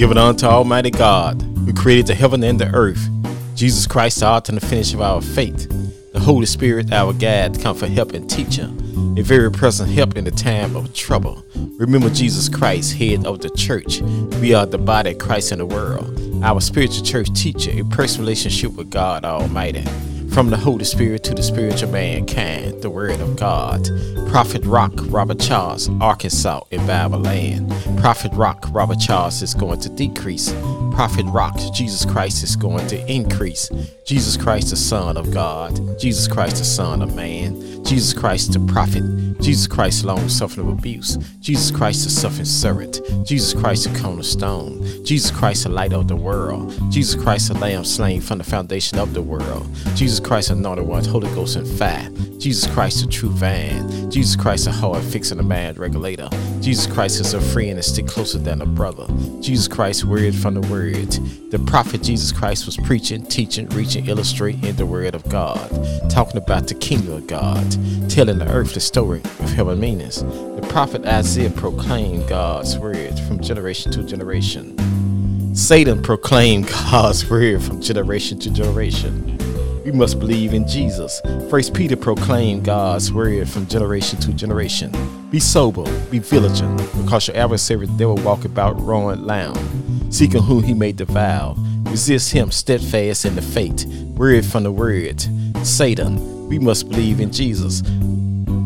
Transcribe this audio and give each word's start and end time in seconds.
Give 0.00 0.10
it 0.10 0.16
unto 0.16 0.46
Almighty 0.46 0.90
God, 0.90 1.42
who 1.42 1.74
created 1.74 2.06
the 2.06 2.14
heaven 2.14 2.42
and 2.42 2.58
the 2.58 2.74
earth. 2.74 3.06
Jesus 3.54 3.86
Christ, 3.86 4.20
the 4.20 4.28
author 4.28 4.52
and 4.52 4.58
the 4.58 4.66
finish 4.66 4.94
of 4.94 5.02
our 5.02 5.20
faith. 5.20 5.68
The 6.14 6.20
Holy 6.20 6.46
Spirit, 6.46 6.90
our 6.90 7.12
guide, 7.12 7.60
come 7.60 7.76
for 7.76 7.86
help 7.86 8.14
and 8.14 8.28
teacher. 8.30 8.70
A 9.18 9.22
very 9.22 9.52
present 9.52 9.90
help 9.90 10.16
in 10.16 10.24
the 10.24 10.30
time 10.30 10.74
of 10.74 10.94
trouble. 10.94 11.44
Remember 11.76 12.08
Jesus 12.08 12.48
Christ, 12.48 12.94
head 12.94 13.26
of 13.26 13.40
the 13.40 13.50
church. 13.50 14.00
We 14.40 14.54
are 14.54 14.64
the 14.64 14.78
body 14.78 15.10
of 15.10 15.18
Christ 15.18 15.52
in 15.52 15.58
the 15.58 15.66
world. 15.66 16.18
Our 16.42 16.62
spiritual 16.62 17.04
church 17.04 17.30
teacher, 17.34 17.70
a 17.70 17.84
personal 17.84 18.22
relationship 18.22 18.72
with 18.72 18.88
God 18.88 19.26
Almighty. 19.26 19.84
From 20.32 20.48
the 20.48 20.56
Holy 20.56 20.84
Spirit 20.84 21.24
to 21.24 21.34
the 21.34 21.42
spiritual 21.42 21.90
mankind, 21.90 22.82
the 22.82 22.90
Word 22.90 23.20
of 23.20 23.36
God. 23.36 23.88
Prophet 24.28 24.64
Rock, 24.64 24.92
Robert 25.08 25.40
Charles, 25.40 25.88
Arkansas, 26.00 26.60
in 26.70 26.86
land. 26.86 27.68
Prophet 27.98 28.32
Rock, 28.34 28.64
Robert 28.70 29.00
Charles 29.00 29.42
is 29.42 29.54
going 29.54 29.80
to 29.80 29.88
decrease. 29.88 30.52
Prophet 30.92 31.26
Rock, 31.26 31.58
Jesus 31.74 32.04
Christ 32.04 32.44
is 32.44 32.54
going 32.54 32.86
to 32.86 33.12
increase. 33.12 33.70
Jesus 34.04 34.36
Christ, 34.36 34.70
the 34.70 34.76
Son 34.76 35.16
of 35.16 35.32
God. 35.32 35.98
Jesus 35.98 36.28
Christ, 36.28 36.56
the 36.56 36.64
Son 36.64 37.02
of 37.02 37.16
Man. 37.16 37.84
Jesus 37.84 38.14
Christ, 38.14 38.52
the 38.52 38.60
Prophet. 38.72 39.02
Jesus 39.40 39.66
Christ, 39.66 40.04
long 40.04 40.28
suffering 40.28 40.68
of 40.68 40.78
abuse. 40.78 41.16
Jesus 41.40 41.70
Christ, 41.70 42.04
the 42.04 42.10
suffering 42.10 42.44
servant. 42.44 43.00
Jesus 43.24 43.58
Christ, 43.58 43.90
the 43.90 43.98
cornerstone. 43.98 44.82
Jesus 45.04 45.30
Christ, 45.30 45.64
the 45.64 45.70
light 45.70 45.94
of 45.94 46.08
the 46.08 46.16
world. 46.16 46.72
Jesus 46.90 47.20
Christ, 47.20 47.48
the 47.48 47.58
lamb 47.58 47.84
slain 47.84 48.20
from 48.20 48.38
the 48.38 48.44
foundation 48.44 48.98
of 48.98 49.14
the 49.14 49.22
world. 49.22 49.66
Jesus 49.94 50.20
Christ, 50.20 50.50
anointed 50.50 50.86
one, 50.86 51.04
Holy 51.04 51.32
Ghost 51.34 51.56
and 51.56 51.66
fire. 51.66 52.08
Jesus 52.38 52.70
Christ, 52.72 53.04
the 53.04 53.10
true 53.10 53.30
vine. 53.30 54.10
Jesus 54.10 54.36
Christ, 54.36 54.66
a 54.66 54.72
heart 54.72 55.02
fixing 55.04 55.38
the 55.38 55.42
mind 55.42 55.78
regulator. 55.78 56.28
Jesus 56.60 56.86
Christ 56.86 57.20
is 57.20 57.32
a 57.32 57.40
friend 57.40 57.72
and 57.72 57.84
stick 57.84 58.06
closer 58.06 58.38
than 58.38 58.60
a 58.60 58.66
brother. 58.66 59.06
Jesus 59.40 59.68
Christ, 59.68 60.04
word 60.04 60.34
from 60.34 60.54
the 60.54 60.66
word. 60.68 61.10
The 61.50 61.58
prophet 61.66 62.02
Jesus 62.02 62.30
Christ 62.30 62.66
was 62.66 62.76
preaching, 62.76 63.24
teaching, 63.26 63.68
reaching, 63.70 64.06
illustrating 64.08 64.74
the 64.76 64.86
word 64.86 65.14
of 65.14 65.26
God, 65.28 65.58
talking 66.10 66.36
about 66.36 66.68
the 66.68 66.74
kingdom 66.74 67.14
of 67.14 67.26
God, 67.26 67.70
telling 68.10 68.38
the 68.38 68.48
earth 68.48 68.74
the 68.74 68.80
story 68.80 69.22
of 69.38 69.52
heaven 69.52 69.78
meanings. 69.78 70.22
The 70.22 70.66
prophet 70.68 71.04
Isaiah 71.06 71.50
proclaimed 71.50 72.28
God's 72.28 72.78
word 72.78 73.18
from 73.20 73.40
generation 73.40 73.92
to 73.92 74.02
generation. 74.02 74.76
Satan 75.54 76.02
proclaimed 76.02 76.68
God's 76.90 77.28
word 77.28 77.62
from 77.62 77.80
generation 77.80 78.38
to 78.40 78.50
generation. 78.50 79.36
We 79.84 79.92
must 79.92 80.18
believe 80.18 80.54
in 80.54 80.68
Jesus. 80.68 81.20
First 81.48 81.74
Peter 81.74 81.96
proclaimed 81.96 82.64
God's 82.64 83.12
word 83.12 83.48
from 83.48 83.66
generation 83.66 84.20
to 84.20 84.32
generation. 84.32 84.92
Be 85.30 85.40
sober, 85.40 85.84
be 86.10 86.18
vigilant, 86.18 86.78
because 86.96 87.28
your 87.28 87.36
adversary 87.36 87.86
the 87.86 88.08
will 88.08 88.16
walk 88.16 88.44
about 88.44 88.80
roaring 88.80 89.24
loud, 89.24 89.58
seeking 90.10 90.42
whom 90.42 90.62
he 90.62 90.74
may 90.74 90.92
devour. 90.92 91.54
Resist 91.84 92.32
him 92.32 92.50
steadfast 92.50 93.24
in 93.24 93.34
the 93.34 93.42
faith. 93.42 93.84
Word 94.16 94.44
from 94.44 94.62
the 94.62 94.70
word. 94.70 95.24
Satan, 95.64 96.48
we 96.48 96.58
must 96.58 96.88
believe 96.88 97.18
in 97.18 97.32
Jesus. 97.32 97.82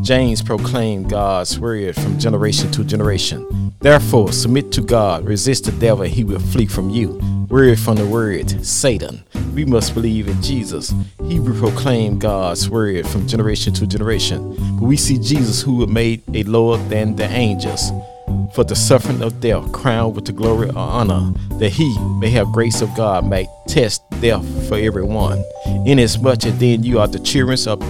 James 0.04 0.42
proclaimed 0.42 1.08
God's 1.08 1.58
word 1.58 1.94
from 1.94 2.18
generation 2.18 2.70
to 2.72 2.84
generation. 2.84 3.72
Therefore, 3.80 4.32
submit 4.32 4.70
to 4.72 4.82
God, 4.82 5.24
resist 5.24 5.64
the 5.64 5.72
devil, 5.72 6.04
and 6.04 6.12
he 6.12 6.24
will 6.24 6.40
flee 6.40 6.66
from 6.66 6.90
you. 6.90 7.18
Word 7.48 7.80
from 7.80 7.96
the 7.96 8.04
word, 8.04 8.66
Satan. 8.66 9.24
We 9.54 9.64
must 9.64 9.94
believe 9.94 10.28
in 10.28 10.42
Jesus. 10.42 10.92
Hebrew 11.26 11.58
proclaimed 11.58 12.20
God's 12.20 12.68
word 12.68 13.08
from 13.08 13.26
generation 13.26 13.72
to 13.74 13.86
generation. 13.86 14.54
But 14.78 14.84
we 14.84 14.98
see 14.98 15.18
Jesus 15.18 15.62
who 15.62 15.76
was 15.76 15.88
made 15.88 16.22
a 16.34 16.42
lower 16.42 16.76
than 16.76 17.16
the 17.16 17.24
angels 17.24 17.90
for 18.54 18.62
the 18.62 18.76
suffering 18.76 19.22
of 19.22 19.40
death, 19.40 19.72
crowned 19.72 20.16
with 20.16 20.26
the 20.26 20.32
glory 20.32 20.68
or 20.68 20.78
honor, 20.78 21.32
that 21.58 21.70
he 21.70 21.98
may 22.18 22.28
have 22.28 22.48
grace 22.48 22.82
of 22.82 22.94
God, 22.94 23.26
may 23.26 23.48
test 23.68 24.02
death 24.20 24.44
for 24.68 24.76
everyone. 24.76 25.42
Inasmuch 25.86 26.44
as 26.44 26.58
then 26.58 26.82
you 26.82 26.98
are 26.98 27.08
the 27.08 27.18
children 27.18 27.58
of 27.66 27.80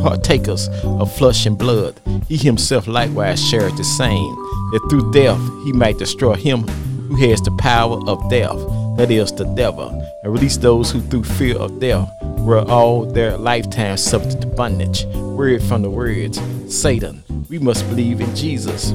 partakers 0.00 0.68
of 0.84 1.14
flesh 1.16 1.46
and 1.46 1.58
blood, 1.58 2.00
he 2.28 2.36
himself 2.36 2.86
likewise 2.86 3.44
shared 3.44 3.76
the 3.76 3.84
same, 3.84 4.34
that 4.72 4.86
through 4.88 5.12
death 5.12 5.40
he 5.64 5.72
might 5.72 5.98
destroy 5.98 6.34
him 6.34 6.66
who 7.08 7.16
has 7.28 7.40
the 7.42 7.50
power 7.58 8.00
of 8.08 8.30
death, 8.30 8.56
that 8.96 9.10
is, 9.10 9.32
the 9.32 9.44
devil, 9.54 9.90
and 10.22 10.32
release 10.32 10.56
those 10.56 10.90
who 10.90 11.00
through 11.00 11.24
fear 11.24 11.56
of 11.58 11.80
death 11.80 12.08
were 12.38 12.68
all 12.70 13.04
their 13.04 13.36
lifetime 13.36 13.96
subject 13.96 14.40
to 14.40 14.46
bondage. 14.46 15.04
Word 15.06 15.62
from 15.62 15.82
the 15.82 15.90
words, 15.90 16.40
Satan, 16.68 17.22
we 17.48 17.58
must 17.58 17.88
believe 17.88 18.20
in 18.20 18.34
Jesus. 18.34 18.94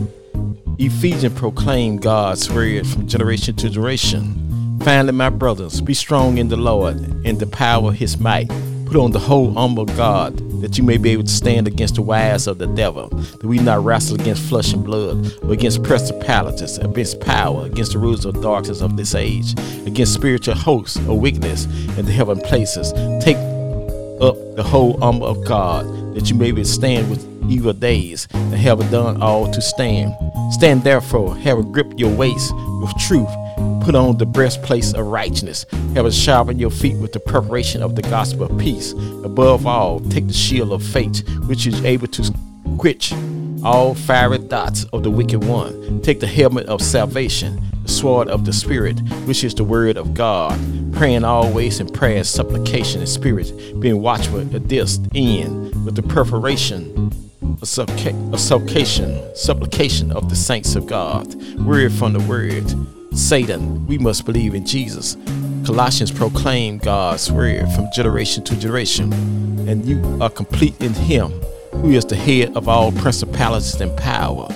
Ephesians 0.79 1.37
proclaim 1.39 1.97
God's 1.97 2.51
word 2.51 2.85
from 2.85 3.07
generation 3.07 3.55
to 3.55 3.69
generation. 3.69 4.79
Finally, 4.83 5.13
my 5.13 5.29
brothers, 5.29 5.81
be 5.81 5.93
strong 5.93 6.37
in 6.37 6.49
the 6.49 6.57
Lord 6.57 6.97
and 7.25 7.39
the 7.39 7.47
power 7.47 7.89
of 7.89 7.95
his 7.95 8.19
might. 8.19 8.47
Put 8.85 8.95
on 8.95 9.11
the 9.11 9.19
whole 9.19 9.57
armor 9.57 9.81
of 9.81 9.97
God, 9.97 10.39
that 10.61 10.77
you 10.77 10.83
may 10.83 10.97
be 10.97 11.11
able 11.11 11.23
to 11.23 11.29
stand 11.29 11.67
against 11.67 11.95
the 11.95 12.01
wiles 12.01 12.47
of 12.47 12.57
the 12.57 12.67
devil. 12.67 13.09
That 13.09 13.43
we 13.43 13.59
not 13.59 13.83
wrestle 13.83 14.19
against 14.19 14.47
flesh 14.49 14.73
and 14.73 14.83
blood, 14.83 15.33
but 15.41 15.51
against 15.51 15.83
principalities, 15.83 16.77
against 16.77 17.19
power, 17.21 17.65
against 17.65 17.93
the 17.93 17.99
rulers 17.99 18.25
of 18.25 18.41
darkness 18.41 18.81
of 18.81 18.97
this 18.97 19.15
age, 19.15 19.53
against 19.85 20.13
spiritual 20.13 20.55
hosts 20.55 20.97
of 20.97 21.17
wickedness 21.17 21.65
in 21.97 22.05
the 22.05 22.11
heaven 22.11 22.39
places. 22.39 22.91
Take 23.23 23.37
up 24.21 24.35
the 24.55 24.63
whole 24.65 25.01
armor 25.03 25.25
of 25.25 25.45
God, 25.45 25.85
that 26.15 26.29
you 26.29 26.35
may 26.35 26.51
be 26.51 26.61
able 26.61 26.63
to 26.63 26.65
stand 26.65 27.09
with 27.09 27.25
evil 27.49 27.73
days, 27.73 28.27
and 28.33 28.53
have 28.55 28.79
done 28.91 29.21
all 29.21 29.51
to 29.51 29.61
stand. 29.61 30.13
Stand 30.51 30.83
therefore, 30.83 31.35
have 31.37 31.71
grip 31.71 31.93
your 31.97 32.13
waist 32.15 32.53
with 32.81 32.91
truth. 32.97 33.29
Put 33.83 33.95
on 33.95 34.17
the 34.17 34.25
breastplate 34.25 34.93
of 34.93 35.05
righteousness. 35.07 35.65
Have 35.95 36.05
a 36.05 36.11
sharpen 36.11 36.59
your 36.59 36.71
feet 36.71 36.97
with 36.97 37.13
the 37.13 37.19
preparation 37.19 37.81
of 37.81 37.95
the 37.95 38.01
gospel 38.01 38.43
of 38.43 38.57
peace. 38.57 38.91
Above 39.23 39.65
all, 39.65 39.99
take 39.99 40.27
the 40.27 40.33
shield 40.33 40.71
of 40.73 40.83
faith, 40.83 41.27
which 41.47 41.65
is 41.65 41.83
able 41.83 42.07
to 42.07 42.33
quench 42.77 43.13
all 43.63 43.95
fiery 43.95 44.37
dots 44.37 44.83
of 44.85 45.03
the 45.03 45.11
wicked 45.11 45.43
one. 45.43 46.01
Take 46.01 46.19
the 46.19 46.27
helmet 46.27 46.67
of 46.67 46.81
salvation, 46.81 47.61
the 47.83 47.89
sword 47.89 48.27
of 48.27 48.45
the 48.45 48.53
Spirit, 48.53 48.99
which 49.25 49.43
is 49.43 49.55
the 49.55 49.63
word 49.63 49.97
of 49.97 50.13
God. 50.13 50.59
Praying 50.93 51.23
always 51.23 51.79
in 51.79 51.87
prayer, 51.87 52.23
supplication, 52.23 53.01
and 53.01 53.09
spirit, 53.09 53.51
being 53.79 54.01
watchful 54.01 54.41
at 54.55 54.69
this 54.69 54.99
end 55.15 55.85
with 55.85 55.95
the 55.95 56.03
preparation 56.03 57.11
of 57.61 57.67
supplication, 57.67 59.35
supplication 59.35 60.11
of 60.11 60.29
the 60.29 60.35
saints 60.35 60.75
of 60.75 60.85
God. 60.87 61.33
Word 61.55 61.91
from 61.93 62.13
the 62.13 62.19
word. 62.21 62.65
Satan, 63.17 63.85
we 63.87 63.97
must 63.97 64.25
believe 64.25 64.53
in 64.53 64.65
Jesus. 64.65 65.17
Colossians 65.65 66.11
proclaim 66.11 66.77
God's 66.77 67.31
word 67.31 67.67
from 67.71 67.89
generation 67.91 68.43
to 68.45 68.55
generation, 68.55 69.11
and 69.67 69.83
you 69.85 70.17
are 70.21 70.29
complete 70.29 70.79
in 70.79 70.93
Him, 70.93 71.31
who 71.71 71.91
is 71.91 72.05
the 72.05 72.15
head 72.15 72.55
of 72.55 72.69
all 72.69 72.91
principalities 72.91 73.81
and 73.81 73.95
power. 73.97 74.47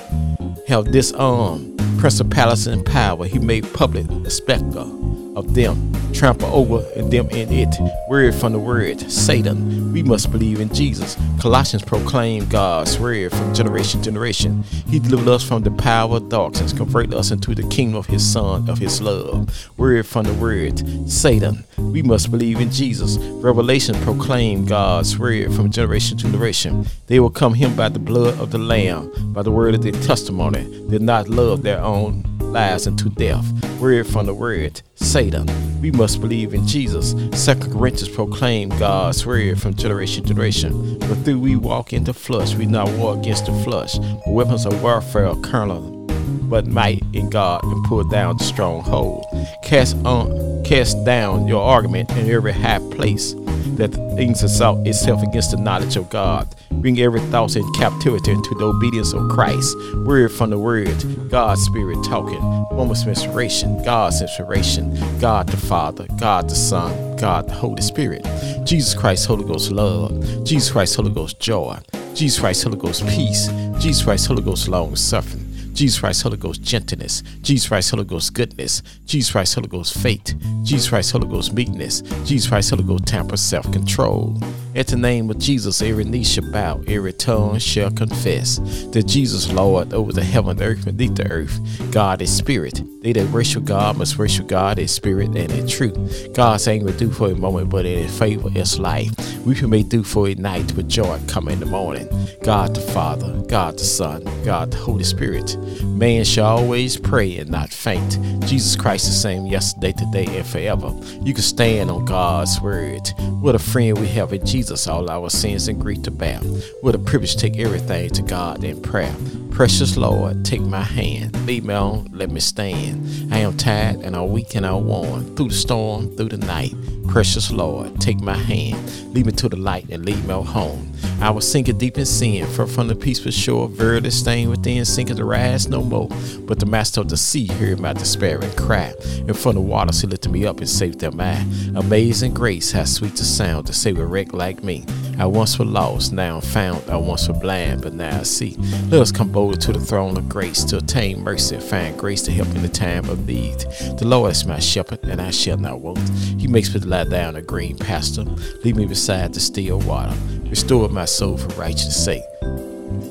Have 0.68 0.92
disarmed 0.92 1.82
um, 1.82 1.98
principalities 1.98 2.68
and 2.68 2.86
power. 2.86 3.26
He 3.26 3.40
made 3.40 3.72
public 3.74 4.08
the 4.08 4.30
spectacle 4.30 5.38
of 5.38 5.54
them, 5.56 5.91
trample 6.12 6.48
over 6.54 6.80
them 7.02 7.30
in 7.30 7.52
it. 7.52 7.76
Word 8.10 8.36
from 8.36 8.54
the 8.54 8.60
word, 8.60 9.00
Satan. 9.12 9.92
We 9.94 10.04
must 10.04 10.32
believe 10.32 10.60
in 10.60 10.74
Jesus. 10.74 11.18
Colossians 11.40 11.84
proclaim 11.84 12.48
God's 12.48 13.00
word 13.00 13.32
from 13.32 13.54
generation 13.54 14.02
to 14.02 14.06
generation. 14.06 14.64
He 14.88 15.00
delivered 15.00 15.30
us 15.30 15.44
from 15.44 15.64
the 15.64 15.72
power 15.72 16.18
of 16.18 16.30
darkness, 16.30 16.74
converted 16.74 17.14
us 17.14 17.32
into 17.32 17.56
the 17.56 17.68
kingdom 17.70 17.98
of 17.98 18.06
His 18.08 18.26
Son, 18.26 18.70
of 18.70 18.78
His 18.78 19.02
love. 19.02 19.70
Word 19.78 20.06
from 20.06 20.26
the 20.26 20.34
word, 20.34 21.10
Satan. 21.10 21.64
We 21.78 22.02
must 22.02 22.32
believe 22.32 22.60
in 22.60 22.72
Jesus. 22.72 23.18
Revelation 23.18 23.96
proclaim 24.02 24.66
God's 24.66 25.18
word 25.18 25.54
from 25.54 25.72
generation 25.72 26.18
to 26.18 26.26
generation. 26.26 26.86
They 27.08 27.20
will 27.20 27.30
come 27.30 27.54
Him 27.54 27.76
by 27.76 27.90
the 27.90 28.00
blood 28.00 28.40
of 28.40 28.52
the 28.52 28.58
Lamb, 28.58 29.34
by 29.34 29.42
the 29.42 29.52
word 29.52 29.76
of 29.76 29.84
their 29.84 29.92
testimony. 29.92 30.64
Did 30.90 31.02
not 31.02 31.30
love 31.30 31.64
their 31.64 31.82
own 31.82 32.24
lives 32.40 32.88
unto 32.88 33.10
death. 33.10 33.46
Word 33.82 34.06
from 34.06 34.28
the 34.28 34.34
word, 34.36 34.84
Satan. 34.94 35.48
We 35.82 35.90
must 35.90 36.22
believe 36.22 36.54
in 36.54 36.68
Jesus. 36.68 37.16
Second 37.34 37.74
Corinthians 37.74 38.14
proclaim 38.14 38.70
God's 38.70 39.26
word 39.26 39.60
from 39.60 39.74
generation 39.74 40.22
to 40.22 40.30
generation. 40.30 41.00
But 41.00 41.16
through 41.26 41.40
we 41.40 41.56
walk 41.56 41.92
in 41.92 42.04
the 42.04 42.14
flesh, 42.14 42.54
we 42.54 42.68
not 42.68 42.88
war 42.92 43.18
against 43.18 43.48
the 43.48 43.64
flesh. 43.64 43.98
Weapons 44.28 44.68
of 44.68 44.84
warfare 44.84 45.26
are 45.26 45.42
carnal, 45.42 46.06
but 46.44 46.68
might 46.68 47.02
in 47.14 47.32
God 47.32 47.64
and 47.64 47.84
pull 47.86 48.04
down 48.04 48.38
the 48.38 48.44
stronghold. 48.44 49.26
Cast 49.64 49.98
on, 50.06 50.64
cast 50.64 51.04
down 51.04 51.48
your 51.48 51.64
argument 51.64 52.12
in 52.12 52.30
every 52.30 52.54
high 52.54 52.78
place 52.92 53.34
that 53.78 53.90
things 54.16 54.44
exalt 54.44 54.86
itself 54.86 55.22
against 55.24 55.52
the 55.52 55.58
knowledge 55.58 55.96
of 55.96 56.10
God. 56.10 56.48
Bring 56.72 57.00
every 57.00 57.20
thought 57.22 57.56
in 57.56 57.72
captivity 57.74 58.32
into 58.32 58.56
the 58.56 58.66
obedience 58.66 59.14
of 59.14 59.30
Christ. 59.30 59.76
Word 60.06 60.32
from 60.32 60.50
the 60.50 60.58
word, 60.58 61.30
God's 61.30 61.62
spirit 61.62 62.04
talking. 62.04 62.42
Moments 62.76 63.04
of 63.04 63.10
inspiration, 63.10 63.84
God's 63.84 64.22
inspiration, 64.22 64.98
God 65.20 65.48
the 65.48 65.58
Father, 65.58 66.08
God 66.18 66.50
the 66.50 66.56
Son, 66.56 67.16
God 67.18 67.48
the 67.48 67.54
Holy 67.54 67.82
Spirit. 67.82 68.26
Jesus 68.66 68.94
Christ, 68.94 69.28
Holy 69.28 69.46
Ghost 69.46 69.72
love. 69.72 70.44
Jesus 70.44 70.72
Christ, 70.72 70.96
Holy 70.96 71.12
Ghost 71.12 71.40
joy. 71.40 71.78
Jesus 72.14 72.40
Christ, 72.40 72.64
Holy 72.64 72.78
Ghost 72.78 73.06
peace. 73.08 73.48
Jesus 73.80 74.04
Christ, 74.04 74.28
Holy 74.28 74.42
Ghost 74.42 74.68
long 74.68 74.96
suffering. 74.96 75.51
Jesus 75.82 76.00
Christ, 76.00 76.22
Holy 76.22 76.38
Ghost, 76.38 76.62
gentleness. 76.62 77.24
Jesus 77.42 77.68
Christ, 77.68 77.90
Holy 77.90 78.04
Ghost, 78.04 78.36
goodness. 78.36 78.84
Jesus 79.08 79.32
Christ, 79.32 79.56
Holy 79.56 79.68
Ghost, 79.68 79.98
faith. 79.98 80.36
Jesus 80.62 80.90
Christ, 80.90 81.12
Holy 81.12 81.28
Ghost, 81.28 81.54
meekness. 81.54 82.02
Jesus 82.24 82.48
Christ, 82.48 82.70
Holy 82.70 82.84
Ghost, 82.84 83.08
temper, 83.08 83.36
self 83.36 83.64
control. 83.72 84.40
At 84.74 84.88
the 84.88 84.96
name 84.96 85.30
of 85.30 85.38
Jesus, 85.38 85.82
every 85.82 86.06
knee 86.06 86.24
shall 86.24 86.50
bow, 86.50 86.82
every 86.88 87.12
tongue 87.12 87.60
shall 87.60 87.92
confess 87.92 88.58
that 88.92 89.04
Jesus, 89.06 89.52
Lord, 89.52 89.94
over 89.94 90.14
the 90.14 90.24
heaven, 90.24 90.62
earth, 90.62 90.86
beneath 90.86 91.16
the 91.16 91.30
earth. 91.30 91.60
God 91.92 92.22
is 92.22 92.36
spirit. 92.36 92.82
They 93.02 93.12
that 93.14 93.32
worship 93.32 93.66
God 93.66 93.98
must 93.98 94.18
worship 94.18 94.48
God 94.48 94.80
in 94.80 94.88
spirit 94.88 95.30
and 95.30 95.52
in 95.52 95.68
truth. 95.68 96.34
God's 96.34 96.68
anger 96.68 96.94
do 96.94 97.12
for 97.12 97.32
a 97.32 97.36
moment, 97.36 97.70
but 97.70 97.86
in 97.86 98.08
favor 98.08 98.50
is 98.56 98.80
life. 98.80 99.12
We 99.44 99.60
may 99.62 99.82
do 99.82 100.04
for 100.04 100.30
a 100.30 100.36
night, 100.36 100.72
but 100.76 100.88
joy 100.88 101.20
come 101.28 101.48
in 101.48 101.60
the 101.60 101.66
morning. 101.66 102.08
God 102.44 102.76
the 102.76 102.82
Father, 102.82 103.42
God 103.48 103.80
the 103.80 103.84
Son, 103.84 104.24
God 104.46 104.72
the 104.72 104.78
Holy 104.78 105.04
Spirit. 105.04 105.58
Man 105.84 106.24
shall 106.24 106.58
always 106.58 106.96
pray 106.96 107.38
and 107.38 107.50
not 107.50 107.72
faint. 107.72 108.20
Jesus 108.46 108.76
Christ 108.76 109.08
the 109.08 109.14
same 109.14 109.48
yesterday, 109.48 109.94
today, 109.94 110.38
and 110.38 110.46
forever. 110.46 110.94
You 111.24 111.34
can 111.34 111.44
stand 111.44 111.90
on 111.90 112.06
God's 112.06 112.62
word. 112.62 113.12
What 113.42 113.56
a 113.56 113.60
friend 113.60 113.98
we 113.98 114.08
have 114.10 114.32
in 114.32 114.46
Jesus, 114.46 114.61
all 114.70 115.10
our 115.10 115.30
sins 115.30 115.68
and 115.68 115.80
grief 115.80 116.04
to 116.04 116.12
bear. 116.12 116.40
What 116.82 116.94
a 116.94 117.00
privilege 117.00 117.36
take 117.36 117.58
everything 117.58 118.10
to 118.12 118.22
God 118.22 118.64
in 118.64 118.82
prayer. 118.82 119.16
Precious 119.50 119.98
Lord, 119.98 120.46
take 120.46 120.62
my 120.62 120.82
hand, 120.84 121.36
lead 121.46 121.66
me 121.66 121.74
on, 121.74 122.10
let 122.12 122.30
me 122.30 122.40
stand. 122.40 123.34
I 123.34 123.40
am 123.40 123.58
tired 123.58 123.98
and 124.02 124.16
I'm 124.16 124.32
weak 124.32 124.56
and 124.56 124.66
I'm 124.66 124.86
worn 124.86 125.36
through 125.36 125.50
the 125.50 125.56
storm, 125.56 126.16
through 126.16 126.30
the 126.30 126.38
night. 126.38 126.74
Precious 127.12 127.52
Lord, 127.52 128.00
take 128.00 128.22
my 128.22 128.38
hand, 128.38 129.14
lead 129.14 129.26
me 129.26 129.34
to 129.34 129.50
the 129.50 129.58
light 129.58 129.86
and 129.90 130.06
lead 130.06 130.26
me 130.26 130.34
home. 130.34 130.94
I 131.20 131.30
was 131.30 131.50
sinking 131.52 131.78
deep 131.78 131.98
in 131.98 132.06
sin, 132.06 132.48
far 132.48 132.66
from 132.66 132.88
the 132.88 132.96
peaceful 132.96 133.32
shore, 133.32 133.68
verily 133.68 134.10
staying 134.10 134.50
within, 134.50 134.86
sinking 134.86 135.18
to 135.18 135.26
rise 135.26 135.68
no 135.68 135.84
more. 135.84 136.08
But 136.40 136.60
the 136.60 136.66
master 136.66 137.02
of 137.02 137.10
the 137.10 137.18
sea 137.18 137.48
heard 137.48 137.82
my 137.82 137.92
despairing 137.92 138.54
cry. 138.54 138.94
And 139.28 139.38
from 139.38 139.56
the 139.56 139.62
waters 139.62 140.00
he 140.00 140.08
lifted 140.08 140.32
me 140.32 140.46
up 140.46 140.60
and 140.60 140.70
saved 140.70 141.00
them 141.00 141.20
I. 141.20 141.46
Amazing 141.76 142.34
grace, 142.34 142.72
how 142.72 142.86
sweet 142.86 143.18
the 143.18 143.26
sound 143.26 143.68
to 143.68 143.74
save 143.74 144.00
a 144.00 144.06
wreck 144.06 144.32
like 144.32 144.64
me. 144.64 144.86
I 145.22 145.26
once 145.26 145.60
was 145.60 145.68
lost, 145.68 146.14
now 146.14 146.38
I'm 146.38 146.42
found. 146.42 146.90
I 146.90 146.98
once 146.98 147.28
was 147.28 147.38
blind, 147.38 147.84
but 147.84 147.94
now 147.94 148.22
I 148.22 148.24
see. 148.24 148.56
Let 148.90 149.02
us 149.02 149.12
come 149.12 149.32
boldly 149.32 149.60
to 149.60 149.72
the 149.72 149.80
throne 149.80 150.18
of 150.18 150.28
grace 150.28 150.64
to 150.64 150.78
attain 150.78 151.24
mercy 151.24 151.54
and 151.58 151.64
find 151.64 151.96
grace 151.96 152.24
to 152.24 152.32
help 152.32 152.48
in 152.56 152.64
the 152.64 152.68
time 152.68 153.08
of 153.08 153.28
need. 153.28 153.60
The 154.00 154.08
Lord 154.08 154.32
is 154.32 154.48
my 154.48 154.58
shepherd, 154.58 155.04
and 155.04 155.22
I 155.22 155.30
shall 155.30 155.58
not 155.58 155.80
want. 155.80 156.00
He 156.40 156.48
makes 156.48 156.74
me 156.74 156.80
lie 156.80 157.04
down 157.04 157.36
a 157.36 157.42
green 157.44 157.78
pasture, 157.78 158.24
lead 158.64 158.76
me 158.76 158.88
beside 158.88 159.36
the 159.36 159.40
still 159.40 159.78
water, 159.82 160.12
restore 160.50 160.90
my 160.90 161.06
soul 161.06 161.38
for 161.38 161.50
righteousness' 161.50 162.04
sake. 162.04 162.24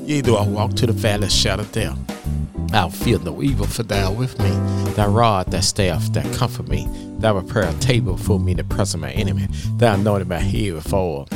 Yea, 0.03 0.19
though 0.19 0.35
I 0.35 0.45
walk 0.45 0.73
to 0.73 0.87
the 0.87 0.91
valley 0.91 1.27
of 1.27 1.31
shadow 1.31 1.63
death, 1.71 1.97
I'll 2.73 2.89
fear 2.89 3.19
no 3.19 3.41
evil, 3.41 3.67
for 3.67 3.83
thou 3.83 4.11
with 4.11 4.37
me. 4.37 4.49
Thy 4.95 5.05
rod, 5.05 5.49
thy 5.49 5.61
staff, 5.61 6.11
that 6.11 6.25
comfort 6.35 6.67
me. 6.67 6.89
Thou 7.19 7.39
prepare 7.39 7.69
a 7.69 7.73
table 7.75 8.17
for 8.17 8.37
me 8.37 8.51
in 8.51 8.57
the 8.57 8.65
presence 8.65 8.95
of 8.95 8.99
my 8.99 9.11
enemy. 9.11 9.47
Thou 9.77 9.93
anointed 9.93 10.27
my 10.27 10.39
head 10.39 10.73
with 10.73 10.93
oil 10.93 11.29